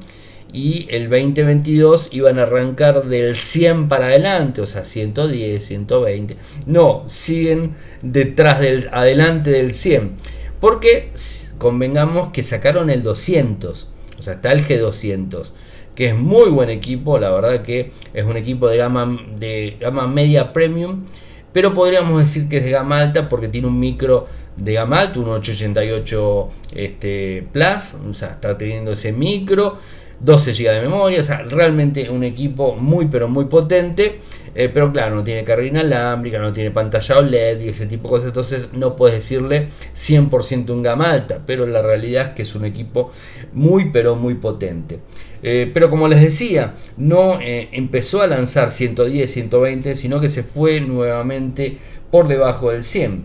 y 0.52 0.88
el 0.90 1.08
2022 1.08 2.08
iban 2.10 2.40
a 2.40 2.42
arrancar 2.42 3.04
del 3.04 3.36
100 3.36 3.88
para 3.88 4.06
adelante, 4.06 4.60
o 4.60 4.66
sea, 4.66 4.82
110, 4.82 5.64
120. 5.64 6.36
No, 6.66 7.04
siguen 7.06 7.76
detrás 8.02 8.58
del 8.58 8.88
adelante 8.90 9.50
del 9.50 9.72
100. 9.72 10.16
Porque 10.60 11.12
convengamos 11.58 12.28
que 12.28 12.42
sacaron 12.42 12.90
el 12.90 13.02
200, 13.02 13.88
o 14.18 14.22
sea, 14.22 14.34
está 14.34 14.52
el 14.52 14.66
G200, 14.66 15.50
que 15.94 16.06
es 16.08 16.18
muy 16.18 16.50
buen 16.50 16.70
equipo, 16.70 17.18
la 17.18 17.30
verdad 17.30 17.62
que 17.62 17.92
es 18.12 18.24
un 18.24 18.36
equipo 18.36 18.68
de 18.68 18.78
gama 18.78 19.18
de 19.38 19.76
gama 19.80 20.06
media 20.06 20.52
premium, 20.52 21.04
pero 21.52 21.72
podríamos 21.72 22.18
decir 22.18 22.48
que 22.48 22.58
es 22.58 22.64
de 22.64 22.70
gama 22.70 22.98
alta 23.00 23.28
porque 23.28 23.48
tiene 23.48 23.68
un 23.68 23.78
micro 23.78 24.26
de 24.56 24.72
gama 24.72 25.00
alta, 25.00 25.20
un 25.20 25.28
888 25.28 26.48
este, 26.74 27.46
Plus, 27.52 27.94
o 28.10 28.14
sea, 28.14 28.30
está 28.30 28.56
teniendo 28.58 28.92
ese 28.92 29.12
micro 29.12 29.78
12 30.24 30.52
GB 30.52 30.72
de 30.72 30.80
memoria, 30.80 31.20
o 31.20 31.24
sea, 31.24 31.42
realmente 31.42 32.08
un 32.08 32.24
equipo 32.24 32.76
muy 32.76 33.06
pero 33.06 33.28
muy 33.28 33.44
potente. 33.44 34.20
Eh, 34.56 34.70
pero 34.72 34.92
claro, 34.92 35.16
no 35.16 35.24
tiene 35.24 35.42
carga 35.42 35.66
inalámbrica, 35.66 36.38
no 36.38 36.52
tiene 36.52 36.70
pantalla 36.70 37.18
OLED 37.18 37.60
y 37.60 37.68
ese 37.70 37.86
tipo 37.86 38.04
de 38.04 38.10
cosas. 38.10 38.26
Entonces 38.28 38.70
no 38.72 38.94
puedes 38.94 39.16
decirle 39.16 39.68
100% 39.92 40.70
un 40.70 40.82
gama 40.82 41.10
alta. 41.10 41.40
Pero 41.44 41.66
la 41.66 41.82
realidad 41.82 42.28
es 42.28 42.30
que 42.34 42.42
es 42.42 42.54
un 42.54 42.64
equipo 42.64 43.10
muy 43.52 43.90
pero 43.90 44.14
muy 44.14 44.34
potente. 44.34 45.00
Eh, 45.42 45.70
pero 45.74 45.90
como 45.90 46.06
les 46.08 46.20
decía, 46.20 46.74
no 46.96 47.40
eh, 47.40 47.68
empezó 47.72 48.22
a 48.22 48.26
lanzar 48.28 48.70
110, 48.70 49.30
120, 49.30 49.96
sino 49.96 50.20
que 50.20 50.28
se 50.28 50.44
fue 50.44 50.80
nuevamente 50.80 51.78
por 52.10 52.28
debajo 52.28 52.70
del 52.70 52.84
100. 52.84 53.24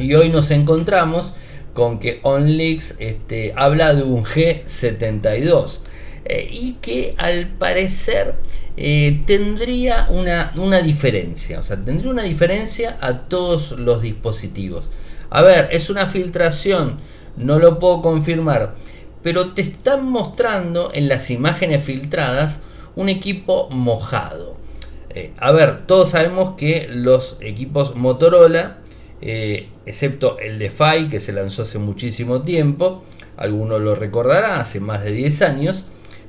Y 0.00 0.14
hoy 0.14 0.28
nos 0.28 0.50
encontramos 0.50 1.34
con 1.72 2.00
que 2.00 2.18
OnLeaks 2.22 2.96
este, 2.98 3.52
habla 3.56 3.94
de 3.94 4.02
un 4.02 4.24
G72. 4.24 5.82
Eh, 6.24 6.48
y 6.52 6.72
que 6.74 7.14
al 7.16 7.48
parecer 7.48 8.34
eh, 8.76 9.22
tendría 9.26 10.06
una, 10.10 10.52
una, 10.56 10.82
diferencia, 10.82 11.58
o 11.58 11.62
sea, 11.62 11.82
tendría 11.82 12.10
una 12.10 12.22
diferencia 12.22 12.98
a 13.00 13.20
todos 13.28 13.72
los 13.72 14.02
dispositivos. 14.02 14.90
A 15.30 15.42
ver, 15.42 15.68
es 15.72 15.90
una 15.90 16.06
filtración, 16.06 16.98
no 17.36 17.58
lo 17.58 17.78
puedo 17.78 18.02
confirmar, 18.02 18.74
pero 19.22 19.52
te 19.54 19.62
están 19.62 20.04
mostrando 20.04 20.90
en 20.92 21.08
las 21.08 21.30
imágenes 21.30 21.84
filtradas 21.84 22.62
un 22.94 23.08
equipo 23.08 23.68
mojado. 23.70 24.56
Eh, 25.10 25.32
a 25.38 25.52
ver, 25.52 25.86
todos 25.86 26.10
sabemos 26.10 26.56
que 26.56 26.88
los 26.92 27.38
equipos 27.40 27.94
Motorola, 27.96 28.78
excepto 29.20 30.38
el 30.38 30.58
DeFi 30.58 31.08
que 31.10 31.20
se 31.20 31.32
lanzó 31.32 31.62
hace 31.62 31.78
muchísimo 31.78 32.42
tiempo, 32.42 33.02
alguno 33.36 33.78
lo 33.78 33.94
recordará, 33.94 34.60
hace 34.60 34.78
más 34.78 35.02
de 35.02 35.12
10 35.12 35.42
años, 35.42 35.86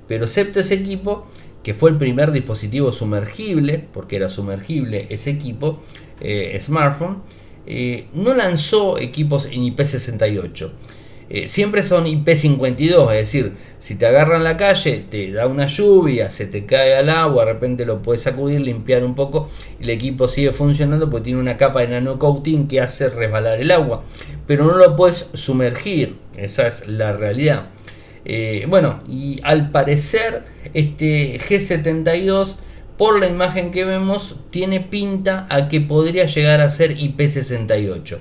pero 0.09 0.25
excepto 0.25 0.59
ese 0.59 0.73
equipo, 0.73 1.25
que 1.63 1.73
fue 1.73 1.91
el 1.91 1.97
primer 1.97 2.33
dispositivo 2.33 2.91
sumergible, 2.91 3.87
porque 3.93 4.17
era 4.17 4.27
sumergible 4.27 5.07
ese 5.09 5.29
equipo, 5.29 5.79
eh, 6.19 6.57
smartphone, 6.59 7.21
eh, 7.65 8.07
no 8.13 8.33
lanzó 8.33 8.97
equipos 8.97 9.45
en 9.45 9.61
IP68. 9.61 10.71
Eh, 11.31 11.47
siempre 11.47 11.83
son 11.83 12.05
IP52, 12.05 13.13
es 13.13 13.19
decir, 13.19 13.53
si 13.77 13.93
te 13.93 14.07
agarran 14.07 14.43
la 14.43 14.57
calle, 14.57 15.05
te 15.11 15.31
da 15.31 15.45
una 15.45 15.67
lluvia, 15.67 16.31
se 16.31 16.47
te 16.47 16.65
cae 16.65 16.95
al 16.95 17.07
agua, 17.07 17.45
de 17.45 17.53
repente 17.53 17.85
lo 17.85 18.01
puedes 18.01 18.23
sacudir, 18.23 18.61
limpiar 18.61 19.03
un 19.03 19.13
poco, 19.13 19.47
y 19.79 19.83
el 19.83 19.91
equipo 19.91 20.27
sigue 20.27 20.51
funcionando 20.51 21.07
porque 21.11 21.25
tiene 21.25 21.39
una 21.39 21.57
capa 21.57 21.81
de 21.81 21.89
nanocoating 21.89 22.67
que 22.67 22.81
hace 22.81 23.09
resbalar 23.09 23.61
el 23.61 23.69
agua, 23.69 24.03
pero 24.47 24.65
no 24.65 24.75
lo 24.75 24.95
puedes 24.95 25.29
sumergir, 25.35 26.15
esa 26.35 26.65
es 26.65 26.87
la 26.87 27.13
realidad. 27.13 27.69
Eh, 28.31 28.67
bueno, 28.69 28.99
y 29.09 29.39
al 29.41 29.71
parecer 29.71 30.43
este 30.75 31.39
G72, 31.39 32.57
por 32.95 33.19
la 33.19 33.27
imagen 33.27 33.71
que 33.71 33.85
vemos, 33.85 34.35
tiene 34.51 34.81
pinta 34.81 35.47
a 35.49 35.67
que 35.67 35.81
podría 35.81 36.25
llegar 36.25 36.61
a 36.61 36.69
ser 36.69 36.95
IP68. 36.95 38.19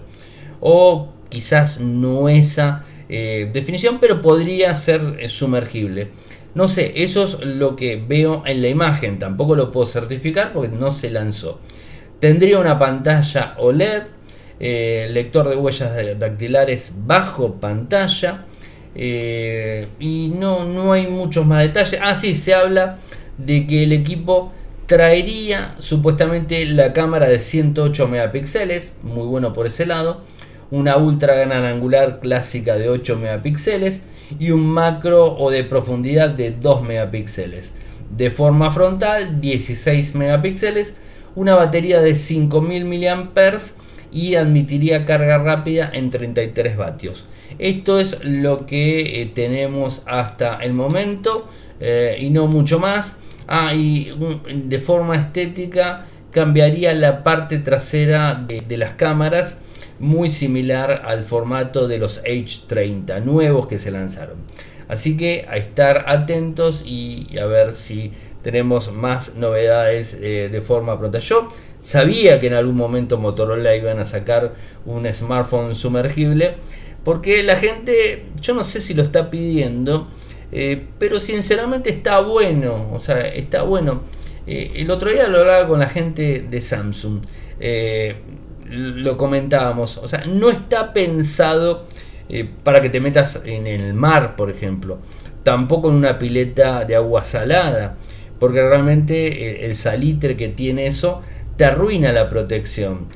O 0.61 1.13
quizás 1.29 1.81
no 1.81 2.31
esa 2.31 2.87
eh, 3.11 3.51
definición, 3.53 3.99
pero 4.01 4.23
podría 4.23 4.75
ser 4.77 5.19
eh, 5.21 5.29
sumergible. 5.29 6.09
No 6.55 6.69
sé, 6.69 7.03
eso 7.05 7.25
es 7.25 7.41
lo 7.41 7.77
que 7.77 7.97
veo 7.97 8.45
en 8.47 8.63
la 8.63 8.69
imagen. 8.69 9.19
Tampoco 9.19 9.57
lo 9.57 9.71
puedo 9.71 9.85
certificar 9.85 10.55
porque 10.55 10.75
no 10.75 10.91
se 10.91 11.11
lanzó. 11.11 11.61
Tendría 12.19 12.59
una 12.59 12.79
pantalla 12.79 13.57
OLED, 13.59 14.05
lector 14.59 15.51
de 15.51 15.57
huellas 15.57 16.19
dactilares 16.19 16.95
bajo 17.05 17.57
pantalla. 17.57 18.47
Eh, 18.95 19.89
y 19.99 20.29
no, 20.39 20.65
no 20.65 20.93
hay 20.93 21.07
muchos 21.07 21.47
más 21.47 21.63
detalles. 21.63 22.01
Ah, 22.03 22.15
sí, 22.15 22.35
se 22.35 22.55
habla 22.55 22.99
de 23.39 23.67
que 23.67 23.85
el 23.85 23.93
equipo 23.93 24.53
traería 24.87 25.77
supuestamente 25.79 26.65
la 26.65 26.93
cámara 26.93 27.29
de 27.29 27.41
108 27.41 28.09
megapíxeles, 28.09 28.95
muy 29.03 29.27
bueno 29.27 29.53
por 29.53 29.67
ese 29.67 29.87
lado, 29.87 30.23
una 30.71 30.97
ultra 30.97 31.35
gran 31.35 31.65
angular 31.65 32.21
clásica 32.21 32.77
de 32.77 32.89
8 32.89 33.17
megapíxeles 33.17 34.05
y 34.39 34.51
un 34.51 34.67
macro 34.67 35.37
o 35.39 35.51
de 35.51 35.65
profundidad 35.65 36.31
de 36.31 36.53
2 36.53 36.83
megapíxeles. 36.83 37.75
De 38.17 38.31
forma 38.31 38.71
frontal 38.71 39.41
16 39.41 40.15
megapíxeles, 40.15 40.97
una 41.35 41.55
batería 41.55 42.01
de 42.01 42.17
5000 42.17 42.85
mAh 42.85 43.59
y 44.11 44.35
admitiría 44.37 45.05
carga 45.05 45.39
rápida 45.39 45.91
en 45.93 46.11
33 46.11 46.77
vatios. 46.77 47.27
Esto 47.59 47.99
es 47.99 48.25
lo 48.25 48.67
que 48.67 49.23
eh, 49.23 49.27
tenemos 49.27 50.03
hasta 50.07 50.59
el 50.59 50.75
momento 50.75 51.49
eh, 51.81 52.19
y 52.21 52.31
no 52.31 52.47
mucho 52.47 52.79
más. 52.79 53.19
Ah, 53.47 53.75
y 53.75 54.13
de 54.53 54.79
forma 54.79 55.17
estética 55.17 56.07
cambiaría 56.31 56.93
la 56.93 57.25
parte 57.25 57.59
trasera 57.59 58.35
de, 58.35 58.77
las 58.77 58.93
cámaras 58.93 59.59
muy 59.99 60.29
similar 60.29 61.03
al 61.07 61.25
formato 61.25 61.89
de 61.89 61.99
los 61.99 62.23
H30 62.25 63.25
nuevos 63.25 63.67
que 63.67 63.79
se 63.79 63.91
lanzaron. 63.91 64.37
Así 64.89 65.17
que 65.17 65.47
a 65.49 65.57
estar 65.57 66.05
atentos 66.09 66.83
y 66.87 67.39
a 67.39 67.47
ver 67.47 67.73
si 67.73 68.13
tenemos 68.43 68.93
más 68.93 69.35
novedades 69.37 70.21
de 70.21 70.61
forma 70.63 70.99
pronta. 70.99 71.19
Yo 71.19 71.49
sabía 71.81 72.41
que 72.41 72.49
en 72.49 72.55
algún 72.55 72.77
momento 72.77 73.19
Motorola 73.19 73.75
iban 73.75 73.99
a 73.99 74.05
sacar 74.05 74.53
un 74.87 75.13
smartphone 75.13 75.75
sumergible 75.75 76.57
porque 77.09 77.43
la 77.43 77.57
gente, 77.57 78.27
yo 78.39 78.53
no 78.53 78.63
sé 78.63 78.83
si 78.83 78.93
lo 78.93 79.03
está 79.03 79.31
pidiendo, 79.31 80.09
eh, 80.53 80.89
pero 80.99 81.19
sinceramente 81.19 81.89
está 81.89 82.21
bueno, 82.21 82.91
o 82.93 83.01
sea, 83.01 83.27
está 83.29 83.63
bueno. 83.63 84.03
Eh, 84.47 84.73
el 84.75 84.91
otro 84.91 85.09
día 85.09 85.27
lo 85.27 85.39
hablaba 85.39 85.67
con 85.67 85.79
la 85.79 85.89
gente 85.89 86.43
de 86.43 86.61
Samsung, 86.61 87.23
eh, 87.61 88.17
lo 88.69 89.17
comentábamos, 89.17 89.97
o 89.97 90.07
sea, 90.07 90.25
no 90.27 90.51
está 90.51 90.93
pensado 90.93 91.87
para 92.63 92.83
que 92.83 92.91
te 92.91 93.01
metas 93.01 93.41
en 93.47 93.67
el 93.67 93.95
mar, 93.95 94.37
por 94.37 94.51
ejemplo, 94.51 94.99
tampoco 95.45 95.89
en 95.89 95.95
una 95.95 96.19
pileta 96.19 96.85
de 96.85 96.95
agua 96.95 97.25
salada, 97.25 97.97
porque 98.39 98.61
realmente 98.61 99.65
el 99.65 99.75
salitre 99.77 100.37
que 100.37 100.49
tiene 100.49 100.87
eso 100.87 101.23
te 101.57 101.65
arruina 101.65 102.13
la 102.13 102.29
protección. 102.29 103.07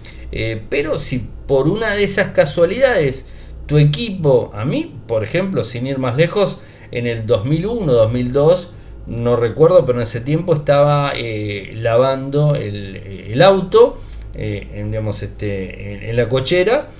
pero 0.71 0.97
si 0.97 1.29
por 1.47 1.69
una 1.69 1.91
de 1.91 2.05
esas 2.05 2.29
casualidades 2.29 3.27
tu 3.67 3.79
equipo, 3.79 4.51
a 4.55 4.65
mí, 4.65 4.95
por 5.07 5.25
ejemplo, 5.25 5.65
sin 5.65 5.87
ir 5.87 5.99
más 5.99 6.17
lejos, 6.17 6.61
en 6.91 7.07
el 7.07 7.27
2001, 7.27 7.93
2002, 7.93 8.75
no 9.07 9.37
recuerdo, 9.37 9.85
pero 9.85 9.99
en 9.99 10.03
ese 10.03 10.21
tiempo 10.21 10.55
estaba 10.55 11.13
eh, 11.17 11.73
lavando 11.77 12.55
el, 12.55 13.41
auto, 13.43 13.99
eh, 14.35 14.69
en, 14.75 14.91
digamos, 14.91 15.23
este, 15.23 16.09
en, 16.09 16.17
la 16.17 16.29
cochera, 16.29 16.91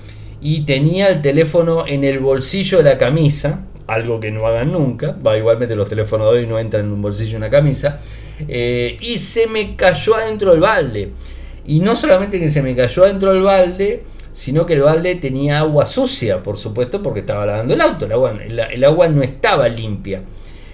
y 0.41 0.65
tenía 0.65 1.07
el 1.07 1.21
teléfono 1.21 1.85
en 1.87 2.03
el 2.03 2.19
bolsillo 2.19 2.79
de 2.79 2.83
la 2.83 2.97
camisa, 2.97 3.65
algo 3.87 4.19
que 4.19 4.31
no 4.31 4.45
hagan 4.47 4.71
nunca, 4.71 5.15
va, 5.25 5.37
igualmente 5.37 5.75
los 5.75 5.87
teléfonos 5.87 6.33
de 6.33 6.39
hoy 6.39 6.47
no 6.47 6.59
entran 6.59 6.85
en 6.85 6.91
un 6.91 7.01
bolsillo 7.01 7.37
una 7.37 7.49
camisa, 7.49 7.99
eh, 8.47 8.97
y 8.99 9.17
se 9.19 9.47
me 9.47 9.75
cayó 9.75 10.15
adentro 10.15 10.51
del 10.51 10.61
balde. 10.61 11.11
Y 11.65 11.79
no 11.79 11.95
solamente 11.95 12.39
que 12.39 12.49
se 12.49 12.61
me 12.61 12.75
cayó 12.75 13.05
adentro 13.05 13.31
del 13.33 13.43
balde, 13.43 14.03
sino 14.33 14.65
que 14.65 14.73
el 14.73 14.81
balde 14.81 15.15
tenía 15.15 15.59
agua 15.59 15.85
sucia, 15.85 16.43
por 16.43 16.57
supuesto, 16.57 17.01
porque 17.01 17.21
estaba 17.21 17.45
lavando 17.45 17.75
el 17.75 17.81
auto, 17.81 18.05
el 18.05 18.11
agua, 18.11 18.33
el, 18.43 18.83
agua 18.83 19.07
no 19.07 19.21
estaba 19.21 19.69
limpia. 19.69 20.23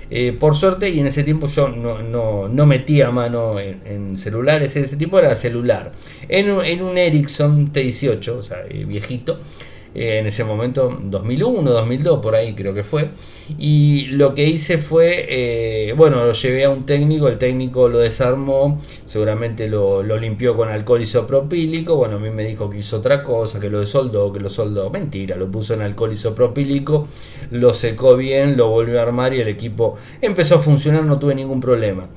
Eh, 0.09 0.35
por 0.39 0.55
suerte, 0.55 0.89
y 0.89 0.99
en 0.99 1.05
ese 1.05 1.23
tiempo 1.23 1.47
yo 1.47 1.67
no, 1.69 2.65
metía 2.65 3.11
mano 3.11 3.59
en, 3.59 4.17
celulares, 4.17 4.75
ese 4.75 4.95
tipo 4.95 5.19
era 5.19 5.35
celular. 5.35 5.91
En, 6.29 6.49
en 6.65 6.81
un 6.81 6.97
Ericsson 6.97 7.71
T18, 7.71 8.29
o 8.29 8.41
sea, 8.41 8.63
eh, 8.67 8.85
viejito, 8.85 9.39
eh, 9.95 10.19
en 10.19 10.27
ese 10.27 10.43
momento, 10.43 10.95
2001, 11.01 11.71
2002, 11.71 12.19
por 12.19 12.35
ahí 12.35 12.53
creo 12.53 12.73
que 12.73 12.83
fue. 12.83 13.09
Y 13.57 14.07
lo 14.07 14.35
que 14.35 14.47
hice 14.47 14.77
fue, 14.77 15.25
eh, 15.27 15.93
bueno, 15.93 16.23
lo 16.23 16.33
llevé 16.33 16.65
a 16.65 16.69
un 16.69 16.85
técnico, 16.85 17.27
el 17.27 17.39
técnico 17.39 17.89
lo 17.89 17.99
desarmó, 17.99 18.79
seguramente 19.05 19.67
lo, 19.67 20.03
limpió 20.17 20.55
con 20.55 20.69
alcohol 20.69 21.01
isopropílico, 21.01 21.95
bueno, 21.95 22.17
a 22.17 22.19
mí 22.19 22.29
me 22.29 22.45
dijo 22.45 22.69
que 22.69 22.77
hizo 22.77 22.97
otra 22.97 23.23
cosa, 23.23 23.59
que 23.59 23.69
lo 23.69 23.79
desoldó, 23.79 24.31
que 24.31 24.39
lo 24.39 24.49
soldó, 24.49 24.89
mentira, 24.89 25.35
lo 25.35 25.49
puso 25.49 25.73
en 25.73 25.81
alcohol 25.81 26.13
isopropílico, 26.13 27.07
lo 27.51 27.73
secó 27.73 28.15
bien, 28.15 28.55
lo 28.55 28.69
volvió 28.69 28.99
a 28.99 29.03
armar 29.03 29.33
y 29.33 29.39
el 29.41 29.47
equipo 29.47 29.95
empezó 30.21 30.55
a 30.55 30.59
funcionar, 30.59 31.03
no 31.03 31.17
tuve 31.17 31.33
ningún 31.33 31.59
problema. 31.59 32.07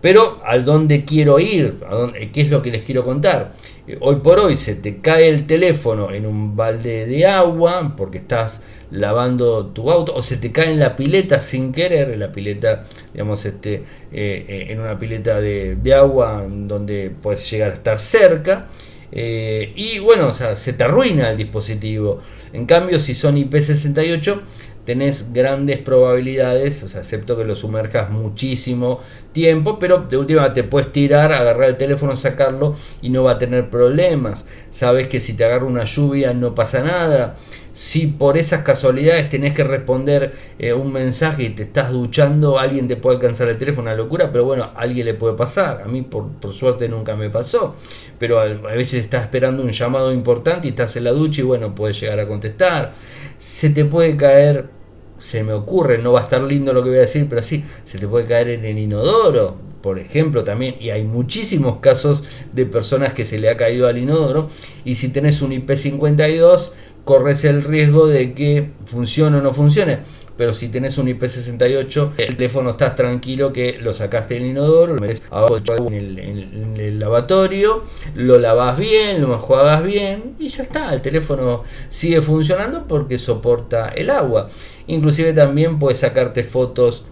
Pero 0.00 0.40
al 0.44 0.64
dónde 0.64 1.04
quiero 1.04 1.38
ir, 1.38 1.78
¿A 1.88 1.94
dónde, 1.94 2.30
qué 2.30 2.40
es 2.42 2.50
lo 2.50 2.62
que 2.62 2.70
les 2.70 2.82
quiero 2.82 3.04
contar 3.04 3.52
hoy 4.00 4.16
por 4.16 4.38
hoy 4.38 4.56
se 4.56 4.74
te 4.76 4.98
cae 4.98 5.28
el 5.28 5.46
teléfono 5.46 6.12
en 6.12 6.26
un 6.26 6.56
balde 6.56 7.06
de 7.06 7.26
agua 7.26 7.94
porque 7.96 8.18
estás 8.18 8.62
lavando 8.90 9.66
tu 9.66 9.90
auto 9.90 10.14
o 10.14 10.22
se 10.22 10.36
te 10.36 10.52
cae 10.52 10.70
en 10.72 10.80
la 10.80 10.96
pileta 10.96 11.40
sin 11.40 11.72
querer, 11.72 12.10
en 12.10 12.20
la 12.20 12.32
pileta, 12.32 12.84
digamos, 13.12 13.44
este, 13.46 13.74
eh, 13.74 13.82
eh, 14.12 14.66
en 14.70 14.80
una 14.80 14.98
pileta 14.98 15.40
de, 15.40 15.94
agua 15.94 16.44
donde 16.48 17.10
puedes 17.22 17.50
llegar 17.50 17.70
a 17.70 17.74
estar 17.74 17.98
cerca. 17.98 18.68
Eh, 19.12 19.72
y 19.74 19.98
bueno, 19.98 20.28
o 20.28 20.32
sea, 20.32 20.54
se 20.54 20.72
te 20.72 20.84
arruina 20.84 21.30
el 21.30 21.36
dispositivo. 21.36 22.20
En 22.52 22.66
cambio, 22.66 23.00
si 23.00 23.14
son 23.14 23.36
IP68, 23.36 24.40
tenés 24.84 25.32
grandes 25.32 25.78
probabilidades, 25.78 26.82
o 26.82 26.88
sea, 26.88 27.00
excepto 27.00 27.36
que 27.36 27.44
lo 27.44 27.54
sumerjas 27.54 28.10
muchísimo 28.10 29.00
tiempo, 29.32 29.78
pero 29.78 29.98
de 29.98 30.16
última 30.16 30.52
te 30.52 30.64
puedes 30.64 30.92
tirar, 30.92 31.32
agarrar 31.32 31.68
el 31.68 31.76
teléfono, 31.76 32.16
sacarlo 32.16 32.74
y 33.02 33.10
no 33.10 33.24
va 33.24 33.32
a 33.32 33.38
tener 33.38 33.70
problemas. 33.70 34.48
Sabes 34.70 35.08
que 35.08 35.20
si 35.20 35.34
te 35.34 35.44
agarra 35.44 35.66
una 35.66 35.84
lluvia 35.84 36.32
no 36.34 36.54
pasa 36.54 36.82
nada. 36.82 37.36
Si 37.72 38.06
por 38.06 38.36
esas 38.36 38.62
casualidades 38.62 39.28
tenés 39.28 39.54
que 39.54 39.64
responder 39.64 40.32
eh, 40.58 40.72
un 40.72 40.92
mensaje 40.92 41.44
y 41.44 41.48
te 41.50 41.62
estás 41.62 41.90
duchando, 41.90 42.58
alguien 42.58 42.88
te 42.88 42.96
puede 42.96 43.16
alcanzar 43.16 43.48
el 43.48 43.58
teléfono, 43.58 43.82
una 43.82 43.94
locura, 43.94 44.30
pero 44.32 44.44
bueno, 44.44 44.70
alguien 44.74 45.06
le 45.06 45.14
puede 45.14 45.36
pasar. 45.36 45.82
A 45.82 45.88
mí 45.88 46.02
por, 46.02 46.30
suerte 46.52 46.88
nunca 46.88 47.16
me 47.16 47.30
pasó, 47.30 47.76
pero 48.18 48.40
a, 48.40 48.44
a 48.44 48.74
veces 48.74 49.04
estás 49.04 49.22
esperando 49.22 49.62
un 49.62 49.70
llamado 49.70 50.12
importante 50.12 50.66
y 50.66 50.70
estás 50.70 50.96
en 50.96 51.04
la 51.04 51.12
ducha 51.12 51.40
y 51.40 51.44
bueno, 51.44 51.74
puedes 51.74 52.00
llegar 52.00 52.18
a 52.20 52.26
contestar. 52.26 52.92
Se 53.36 53.70
te 53.70 53.84
puede 53.84 54.16
caer 54.16 54.80
se 55.20 55.44
me 55.44 55.52
ocurre, 55.52 55.98
no 55.98 56.12
va 56.12 56.20
a 56.20 56.22
estar 56.24 56.42
lindo 56.42 56.72
lo 56.72 56.82
que 56.82 56.88
voy 56.88 56.98
a 56.98 57.02
decir, 57.02 57.26
pero 57.28 57.42
sí, 57.42 57.62
se 57.84 57.98
te 57.98 58.08
puede 58.08 58.26
caer 58.26 58.48
en 58.48 58.64
el 58.64 58.78
inodoro, 58.78 59.54
por 59.82 59.98
ejemplo, 59.98 60.44
también, 60.44 60.76
y 60.80 60.90
hay 60.90 61.04
muchísimos 61.04 61.78
casos 61.78 62.24
de 62.52 62.66
personas 62.66 63.12
que 63.12 63.24
se 63.24 63.38
le 63.38 63.50
ha 63.50 63.56
caído 63.56 63.86
al 63.86 63.98
inodoro, 63.98 64.48
y 64.84 64.94
si 64.94 65.10
tenés 65.10 65.42
un 65.42 65.52
IP52, 65.52 66.70
corres 67.04 67.44
el 67.44 67.62
riesgo 67.62 68.06
de 68.06 68.34
que 68.34 68.70
funcione 68.84 69.38
o 69.38 69.42
no 69.42 69.54
funcione. 69.54 70.00
Pero 70.36 70.54
si 70.54 70.68
tenés 70.70 70.96
un 70.96 71.06
IP68, 71.06 72.12
el 72.16 72.36
teléfono 72.36 72.70
estás 72.70 72.96
tranquilo 72.96 73.52
que 73.52 73.76
lo 73.78 73.92
sacaste 73.92 74.34
del 74.34 74.46
inodoro, 74.46 74.94
lo 74.94 75.00
metes 75.00 75.24
abajo 75.30 75.58
en 75.88 75.92
el, 75.92 76.18
en 76.18 76.74
el 76.78 76.98
lavatorio, 76.98 77.84
lo 78.14 78.38
lavas 78.38 78.78
bien, 78.78 79.20
lo 79.20 79.34
enjuagas 79.34 79.84
bien 79.84 80.36
y 80.38 80.48
ya 80.48 80.62
está. 80.62 80.94
El 80.94 81.02
teléfono 81.02 81.62
sigue 81.90 82.22
funcionando 82.22 82.86
porque 82.88 83.18
soporta 83.18 83.90
el 83.90 84.08
agua. 84.08 84.48
Inclusive 84.86 85.34
también 85.34 85.78
puedes 85.78 85.98
sacarte 85.98 86.42
fotos 86.42 87.04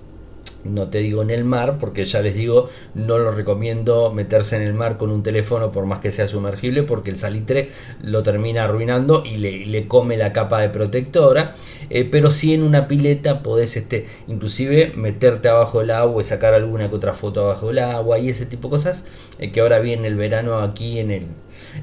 no 0.68 0.88
te 0.88 0.98
digo 0.98 1.22
en 1.22 1.30
el 1.30 1.44
mar, 1.44 1.78
porque 1.78 2.04
ya 2.04 2.20
les 2.20 2.34
digo, 2.34 2.68
no 2.94 3.18
lo 3.18 3.30
recomiendo 3.30 4.12
meterse 4.12 4.56
en 4.56 4.62
el 4.62 4.74
mar 4.74 4.98
con 4.98 5.10
un 5.10 5.22
teléfono 5.22 5.72
por 5.72 5.86
más 5.86 6.00
que 6.00 6.10
sea 6.10 6.28
sumergible, 6.28 6.82
porque 6.82 7.10
el 7.10 7.16
salitre 7.16 7.70
lo 8.02 8.22
termina 8.22 8.64
arruinando 8.64 9.24
y 9.24 9.36
le, 9.36 9.88
come 9.88 10.16
la 10.16 10.32
capa 10.32 10.60
de 10.60 10.68
protectora. 10.68 11.54
Eh, 11.90 12.04
pero 12.04 12.30
si 12.30 12.52
en 12.52 12.62
una 12.62 12.86
pileta 12.86 13.42
podés 13.42 13.76
este, 13.76 14.06
inclusive 14.26 14.92
meterte 14.94 15.48
abajo 15.48 15.80
del 15.80 15.90
agua 15.90 16.20
y 16.20 16.24
sacar 16.24 16.54
alguna 16.54 16.88
que 16.88 16.96
otra 16.96 17.14
foto 17.14 17.44
abajo 17.44 17.68
del 17.68 17.78
agua 17.78 18.18
y 18.18 18.28
ese 18.28 18.46
tipo 18.46 18.68
de 18.68 18.72
cosas, 18.72 19.04
eh, 19.38 19.52
que 19.52 19.60
ahora 19.60 19.78
viene 19.78 20.06
el 20.08 20.16
verano 20.16 20.58
aquí 20.58 20.98
en 20.98 21.10
el, 21.10 21.26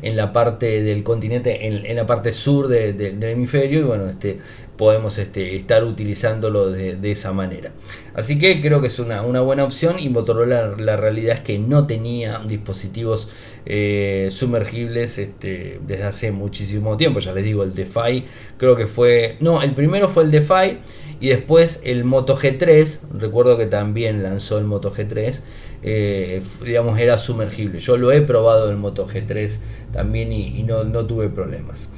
en 0.01 0.15
la 0.15 0.33
parte 0.33 0.83
del 0.83 1.03
continente, 1.03 1.67
en, 1.67 1.95
la 1.95 2.05
parte 2.05 2.31
sur 2.33 2.67
del 2.67 3.23
hemisferio, 3.23 3.79
y 3.79 3.83
bueno, 3.83 4.07
este, 4.07 4.39
podemos 4.77 5.17
este, 5.17 5.55
estar 5.55 5.83
utilizándolo 5.83 6.69
de, 6.69 7.11
esa 7.11 7.31
manera. 7.31 7.71
Así 8.13 8.37
que 8.37 8.61
creo 8.61 8.81
que 8.81 8.87
es 8.87 8.99
una, 8.99 9.21
buena 9.21 9.63
opción 9.63 9.99
y 9.99 10.09
Motorola 10.09 10.75
la 10.77 10.97
realidad 10.97 11.35
es 11.35 11.41
que 11.41 11.59
no 11.59 11.87
tenía 11.87 12.41
dispositivos 12.45 13.29
eh, 13.65 14.29
sumergibles 14.31 15.17
este, 15.17 15.79
desde 15.85 16.03
hace 16.03 16.31
muchísimo 16.31 16.97
tiempo. 16.97 17.19
Ya 17.19 17.33
les 17.33 17.45
digo, 17.45 17.63
el 17.63 17.73
DeFi 17.73 18.25
creo 18.57 18.75
que 18.75 18.87
fue... 18.87 19.37
No, 19.39 19.61
el 19.61 19.73
primero 19.73 20.09
fue 20.09 20.23
el 20.23 20.31
DeFi 20.31 20.77
y 21.19 21.29
después 21.29 21.81
el 21.83 22.03
Moto 22.03 22.35
G3. 22.35 22.99
Recuerdo 23.19 23.57
que 23.57 23.65
también 23.67 24.23
lanzó 24.23 24.57
el 24.57 24.65
Moto 24.65 24.93
G3. 24.93 25.41
Eh, 25.83 26.41
digamos, 26.63 26.99
era 26.99 27.17
sumergible. 27.17 27.79
Yo 27.79 27.97
lo 27.97 28.11
he 28.11 28.21
probado 28.21 28.69
el 28.69 28.77
Moto 28.77 29.07
G3 29.07 29.59
también 29.91 30.31
y, 30.31 30.63
no 30.63 31.05
tuve 31.05 31.29
problemas. 31.29 31.89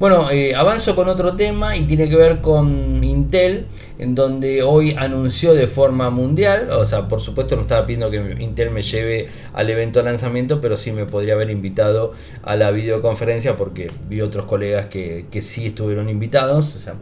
Bueno, 0.00 0.30
eh, 0.30 0.54
avanzo 0.54 0.96
con 0.96 1.10
otro 1.10 1.36
tema 1.36 1.76
y 1.76 1.84
tiene 1.84 2.08
que 2.08 2.16
ver 2.16 2.40
con 2.40 3.04
Intel, 3.04 3.66
en 3.98 4.14
donde 4.14 4.62
hoy 4.62 4.94
anunció 4.96 5.52
de 5.52 5.66
forma 5.66 6.08
mundial, 6.08 6.70
o 6.70 6.86
sea, 6.86 7.06
por 7.06 7.20
supuesto 7.20 7.54
no 7.54 7.60
estaba 7.60 7.84
pidiendo 7.84 8.10
que 8.10 8.16
Intel 8.42 8.70
me 8.70 8.80
lleve 8.80 9.28
al 9.52 9.68
evento 9.68 9.98
de 9.98 10.06
lanzamiento, 10.06 10.62
pero 10.62 10.78
sí 10.78 10.90
me 10.92 11.04
podría 11.04 11.34
haber 11.34 11.50
invitado 11.50 12.12
a 12.42 12.56
la 12.56 12.70
videoconferencia 12.70 13.58
porque 13.58 13.90
vi 14.08 14.22
otros 14.22 14.46
colegas 14.46 14.86
que, 14.86 15.26
que 15.30 15.42
sí 15.42 15.66
estuvieron 15.66 16.08
invitados, 16.08 16.74
o 16.76 16.78
sea, 16.78 16.94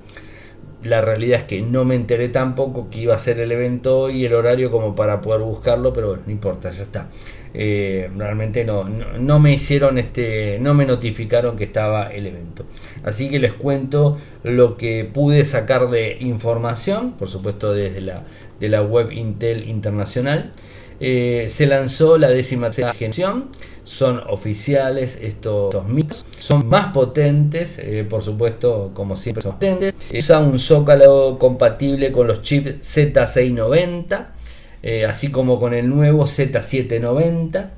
la 0.82 1.00
realidad 1.00 1.42
es 1.42 1.46
que 1.46 1.62
no 1.62 1.84
me 1.84 1.94
enteré 1.94 2.28
tampoco 2.28 2.88
que 2.90 3.02
iba 3.02 3.14
a 3.14 3.18
ser 3.18 3.38
el 3.38 3.52
evento 3.52 4.10
y 4.10 4.24
el 4.24 4.34
horario 4.34 4.72
como 4.72 4.96
para 4.96 5.20
poder 5.20 5.42
buscarlo, 5.42 5.92
pero 5.92 6.16
no 6.16 6.32
importa, 6.32 6.70
ya 6.70 6.82
está. 6.82 7.06
Eh, 7.54 8.10
realmente 8.16 8.64
no, 8.64 8.84
no, 8.84 9.40
me 9.40 9.52
hicieron 9.52 9.98
este, 9.98 10.58
no 10.60 10.74
me 10.74 10.84
notificaron 10.84 11.56
que 11.56 11.64
estaba 11.64 12.12
el 12.12 12.26
evento. 12.26 12.64
Así 13.04 13.30
que 13.30 13.38
les 13.38 13.54
cuento 13.54 14.18
lo 14.42 14.76
que 14.76 15.04
pude 15.04 15.44
sacar 15.44 15.88
de 15.88 16.18
información, 16.20 17.12
por 17.12 17.28
supuesto 17.28 17.72
desde 17.72 18.00
la, 18.00 18.22
de 18.60 18.68
la 18.68 18.82
web 18.82 19.12
Intel 19.12 19.68
Internacional. 19.68 20.52
Eh, 21.00 21.46
se 21.48 21.66
lanzó 21.66 22.18
la 22.18 22.28
décima 22.28 22.72
generación, 22.72 23.46
son 23.84 24.20
oficiales 24.28 25.18
estos 25.22 25.86
micros, 25.86 26.26
son 26.40 26.68
más 26.68 26.92
potentes, 26.92 27.78
eh, 27.78 28.04
por 28.08 28.22
supuesto, 28.22 28.90
como 28.94 29.16
siempre 29.16 29.42
son 29.42 29.52
potentes. 29.52 29.94
Usa 30.12 30.40
un 30.40 30.58
zócalo 30.58 31.38
compatible 31.38 32.10
con 32.10 32.26
los 32.26 32.42
chips 32.42 32.80
Z690 32.82 34.37
eh, 34.82 35.04
así 35.04 35.30
como 35.30 35.58
con 35.58 35.74
el 35.74 35.88
nuevo 35.88 36.24
Z790. 36.24 37.70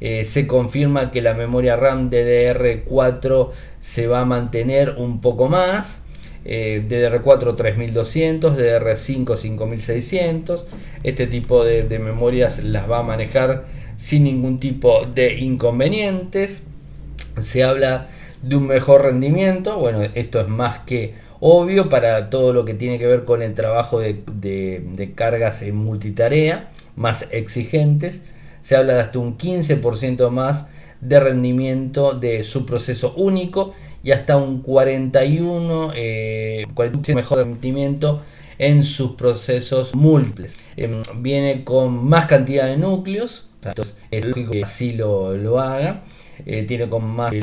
Eh, 0.00 0.24
se 0.24 0.46
confirma 0.46 1.10
que 1.10 1.20
la 1.20 1.34
memoria 1.34 1.76
RAM 1.76 2.10
DDR4 2.10 3.50
se 3.80 4.06
va 4.06 4.20
a 4.20 4.24
mantener 4.24 4.94
un 4.98 5.20
poco 5.20 5.48
más. 5.48 6.00
DDR4 6.44 7.54
3200, 7.54 8.58
DDR5 8.58 9.36
5600. 9.36 10.66
Este 11.04 11.28
tipo 11.28 11.64
de, 11.64 11.84
de 11.84 12.00
memorias 12.00 12.64
las 12.64 12.90
va 12.90 12.98
a 12.98 13.02
manejar 13.04 13.64
sin 13.94 14.24
ningún 14.24 14.58
tipo 14.58 15.06
de 15.06 15.34
inconvenientes. 15.34 16.64
Se 17.40 17.62
habla 17.62 18.08
de 18.42 18.56
un 18.56 18.66
mejor 18.66 19.02
rendimiento. 19.02 19.78
Bueno, 19.78 20.02
esto 20.02 20.40
es 20.40 20.48
más 20.48 20.80
que 20.80 21.14
obvio 21.44 21.88
para 21.88 22.30
todo 22.30 22.52
lo 22.52 22.64
que 22.64 22.72
tiene 22.72 23.00
que 23.00 23.06
ver 23.08 23.24
con 23.24 23.42
el 23.42 23.52
trabajo 23.52 23.98
de, 23.98 25.12
cargas 25.16 25.62
en 25.62 25.74
multitarea 25.74 26.70
más 26.94 27.28
exigentes. 27.32 28.22
Se 28.60 28.76
habla 28.76 28.94
de 28.94 29.00
hasta 29.00 29.18
un 29.18 29.36
15% 29.36 30.30
más 30.30 30.68
de 31.00 31.18
rendimiento 31.18 32.12
de 32.12 32.44
su 32.44 32.64
proceso 32.64 33.12
único 33.16 33.74
y 34.04 34.12
hasta 34.12 34.36
un 34.36 34.62
41, 34.62 35.92
eh, 35.96 36.64
mejor 37.12 37.38
rendimiento 37.38 38.22
en 38.58 38.84
sus 38.84 39.16
procesos 39.16 39.96
múltiples. 39.96 40.56
Em, 40.76 41.02
viene 41.16 41.64
con 41.64 42.08
más 42.08 42.26
cantidad 42.26 42.66
de 42.66 42.76
núcleos, 42.76 43.48
entonces 43.64 43.96
es 44.12 44.24
lógico 44.24 44.52
que 44.52 44.62
así 44.62 44.92
lo, 44.92 45.36
lo 45.36 45.58
haga. 45.58 46.04
Eh, 46.46 46.62
tiene 46.62 46.88
con 46.88 47.04
más 47.04 47.34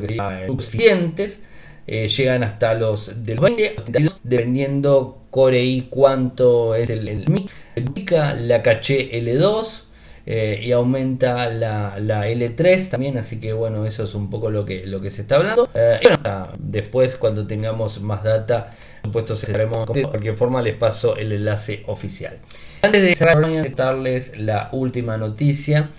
suficientes. 0.48 1.44
Eh, 1.92 2.08
llegan 2.08 2.44
hasta 2.44 2.76
los 2.76 3.26
de 3.26 3.34
los 3.34 3.44
20, 3.44 3.76
dependiendo 4.22 5.24
Core 5.32 5.64
i 5.64 5.88
cuánto 5.90 6.76
es 6.76 6.88
el, 6.92 7.08
el 7.08 8.46
la 8.48 8.62
caché 8.62 9.10
L2 9.20 9.86
eh, 10.28 10.62
y 10.62 10.72
aumenta 10.72 11.50
la, 11.50 11.98
L3 11.98 12.90
también, 12.92 13.18
así 13.18 13.40
que 13.40 13.54
bueno, 13.54 13.88
eso 13.88 14.04
es 14.04 14.14
un 14.14 14.30
poco 14.30 14.52
lo 14.52 14.66
que, 14.66 14.86
lo 14.86 15.02
que 15.02 15.10
se 15.10 15.24
está 15.24 15.38
hablando. 15.38 15.68
después 16.60 17.16
cuando 17.16 17.48
tengamos 17.48 18.02
más 18.02 18.24
data, 18.24 18.70
por 19.02 19.08
supuesto 19.08 19.36
cerraremos 19.36 19.92
de 19.92 20.04
cualquier 20.04 20.38
forma 20.38 20.62
les 20.62 20.76
paso 20.76 21.18
el 21.18 21.32
enlace 21.32 21.82
oficial. 21.88 22.38
Antes 22.84 23.02
de 23.02 23.16
cerrar, 23.16 23.42
voy 23.42 23.68
darles 23.70 24.38
la 24.38 24.70
última 24.74 25.18
noticia. 25.18 25.90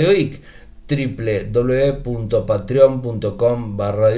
www.patreon.com 0.88 3.78
barra 3.78 4.10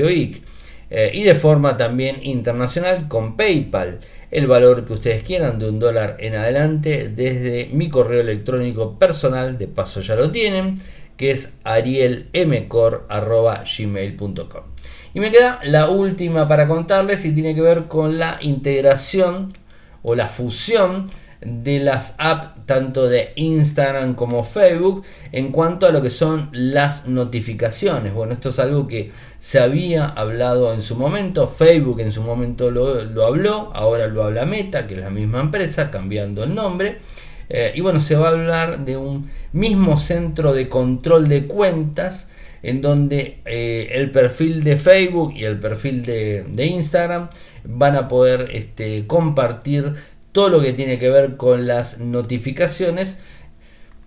eh, 0.90 1.12
y 1.14 1.24
de 1.24 1.36
forma 1.36 1.78
también 1.78 2.20
internacional 2.24 3.08
con 3.08 3.36
PayPal 3.36 4.00
el 4.34 4.48
valor 4.48 4.86
que 4.86 4.94
ustedes 4.94 5.24
quieran 5.24 5.60
de 5.60 5.70
un 5.70 5.80
dólar 5.80 6.18
en 6.20 6.36
adelante 6.36 7.10
desde 7.10 7.70
mi 7.72 7.90
correo 7.90 8.22
electrónico 8.22 8.98
personal, 8.98 9.60
de 9.60 9.68
paso 9.68 10.02
ya 10.02 10.16
lo 10.16 10.32
tienen, 10.32 10.82
que 11.18 11.30
es 11.30 11.60
arielmcor.gmail.com. 11.64 14.64
Y 15.14 15.20
me 15.20 15.32
queda 15.32 15.60
la 15.64 15.90
última 15.90 16.48
para 16.48 16.68
contarles 16.68 17.24
y 17.26 17.34
tiene 17.34 17.54
que 17.54 17.62
ver 17.62 17.84
con 17.84 18.18
la 18.18 18.40
integración 18.42 19.54
o 20.02 20.16
la 20.16 20.28
fusión 20.28 21.12
de 21.46 21.80
las 21.80 22.16
apps 22.20 22.66
tanto 22.66 23.08
de 23.08 23.34
Instagram 23.36 24.16
como 24.16 24.44
Facebook 24.44 25.04
en 25.32 25.52
cuanto 25.52 25.86
a 25.86 25.92
lo 25.92 26.02
que 26.02 26.10
son 26.10 26.50
las 26.52 27.08
notificaciones. 27.08 28.14
Bueno, 28.14 28.34
esto 28.34 28.50
es 28.50 28.60
algo 28.60 28.88
que 28.88 29.12
se 29.40 29.60
había 29.60 30.06
hablado 30.06 30.74
en 30.74 30.82
su 30.82 30.96
momento, 30.96 31.48
Facebook 31.48 32.00
en 32.00 32.12
su 32.12 32.24
momento 32.24 32.72
lo, 32.72 33.26
habló, 33.26 33.72
ahora 33.74 34.08
lo 34.08 34.24
habla 34.24 34.46
Meta, 34.46 34.88
que 34.88 34.94
es 34.94 35.00
la 35.00 35.10
misma 35.10 35.42
empresa, 35.42 35.92
cambiando 35.92 36.44
el 36.44 36.56
nombre. 36.56 36.98
Eh, 37.50 37.74
y 37.76 37.82
bueno, 37.82 38.00
se 38.00 38.16
va 38.16 38.30
a 38.30 38.32
hablar 38.32 38.86
de 38.86 38.96
un 38.96 39.30
mismo 39.52 39.98
centro 39.98 40.54
de 40.54 40.70
control 40.70 41.28
de 41.28 41.46
cuentas 41.46 42.30
en 42.64 42.82
donde 42.82 43.42
eh, 43.46 43.90
el 43.92 44.10
perfil 44.10 44.64
de 44.64 44.78
Facebook 44.78 45.34
y 45.36 45.44
el 45.44 45.60
perfil 45.60 46.06
de, 46.06 46.66
Instagram 46.66 47.30
van 47.66 47.96
a 47.96 48.08
poder 48.08 48.50
este, 48.54 49.06
compartir 49.06 49.94
todo 50.34 50.50
lo 50.50 50.62
que 50.62 50.74
tiene 50.74 51.00
que 51.00 51.10
ver 51.10 51.38
con 51.38 51.66
las 51.68 52.00
notificaciones 52.00 53.20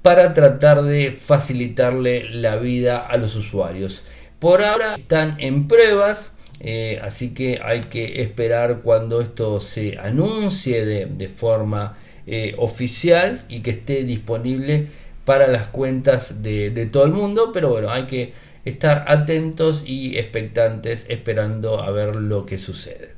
para 0.02 0.34
tratar 0.34 0.82
de 0.82 1.12
facilitarle 1.12 2.28
la 2.30 2.56
vida 2.56 2.98
a 2.98 3.16
los 3.16 3.34
usuarios. 3.34 4.04
Por 4.38 4.62
ahora 4.62 4.96
están 4.96 5.36
en 5.40 5.66
pruebas, 5.66 6.36
eh, 6.60 7.00
así 7.02 7.32
que 7.32 7.60
hay 7.64 7.82
que 7.82 8.22
esperar 8.22 8.82
cuando 8.82 9.20
esto 9.20 9.60
se 9.60 9.98
anuncie 9.98 10.84
de, 10.84 11.28
forma 11.28 11.96
eh, 12.26 12.54
oficial 12.58 13.44
y 13.48 13.60
que 13.60 13.70
esté 13.70 14.04
disponible 14.04 14.86
para 15.24 15.46
las 15.48 15.68
cuentas 15.68 16.42
de, 16.42 16.70
de 16.70 16.86
todo 16.86 17.04
el 17.04 17.12
mundo. 17.12 17.50
Pero 17.52 17.70
bueno, 17.70 17.90
hay 17.90 18.02
que 18.02 18.32
estar 18.64 19.04
atentos 19.08 19.84
y 19.86 20.18
expectantes 20.18 21.06
esperando 21.08 21.80
a 21.80 21.90
ver 21.90 22.16
lo 22.16 22.46
que 22.46 22.58
sucede. 22.58 23.15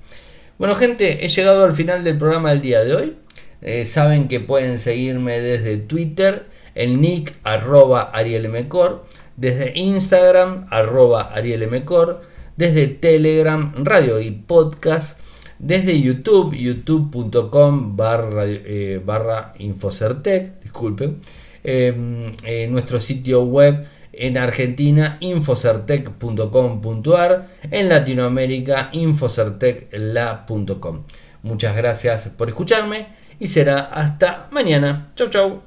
Bueno 0.59 0.75
gente, 0.75 1.25
he 1.25 1.29
llegado 1.29 1.62
al 1.64 1.73
final 1.73 2.03
del 2.03 2.18
programa 2.18 2.51
del 2.51 2.61
día 2.61 2.83
de 2.83 2.92
hoy. 2.92 3.16
Eh, 3.62 3.85
saben 3.85 4.27
que 4.27 4.40
pueden 4.40 4.81
seguirme 4.81 5.38
desde 5.38 5.77
Twitter, 5.77 6.47
el 6.75 7.01
nick 7.01 7.33
arroba 7.44 8.11
arielmecor, 8.12 9.05
desde 9.37 9.79
Instagram 9.79 10.66
arroba 10.71 11.33
arielmecor, 11.33 12.23
desde 12.57 12.88
Telegram, 12.88 13.73
radio 13.85 14.21
y 14.21 14.33
podcast, 14.33 15.21
desde 15.61 16.01
YouTube, 16.01 16.57
youtube.com 16.57 17.97
barra, 17.97 18.42
eh, 18.47 19.01
barra 19.05 19.55
infocertec, 19.61 20.61
disculpen, 20.61 21.21
em, 21.62 22.33
nuestro 22.73 22.99
sitio 22.99 23.44
web 23.44 23.87
en 24.18 24.37
Argentina 24.37 25.16
infocertec.com.ar, 25.20 27.46
en 27.70 27.88
Latinoamérica 27.88 28.90
infocertecla.com. 28.92 31.04
Muchas 31.42 31.76
gracias 31.76 32.28
por 32.28 32.48
escucharme 32.48 33.07
y 33.38 33.46
será 33.48 33.81
hasta 33.81 34.46
mañana. 34.50 35.12
Chau 35.16 35.28
chau. 35.28 35.57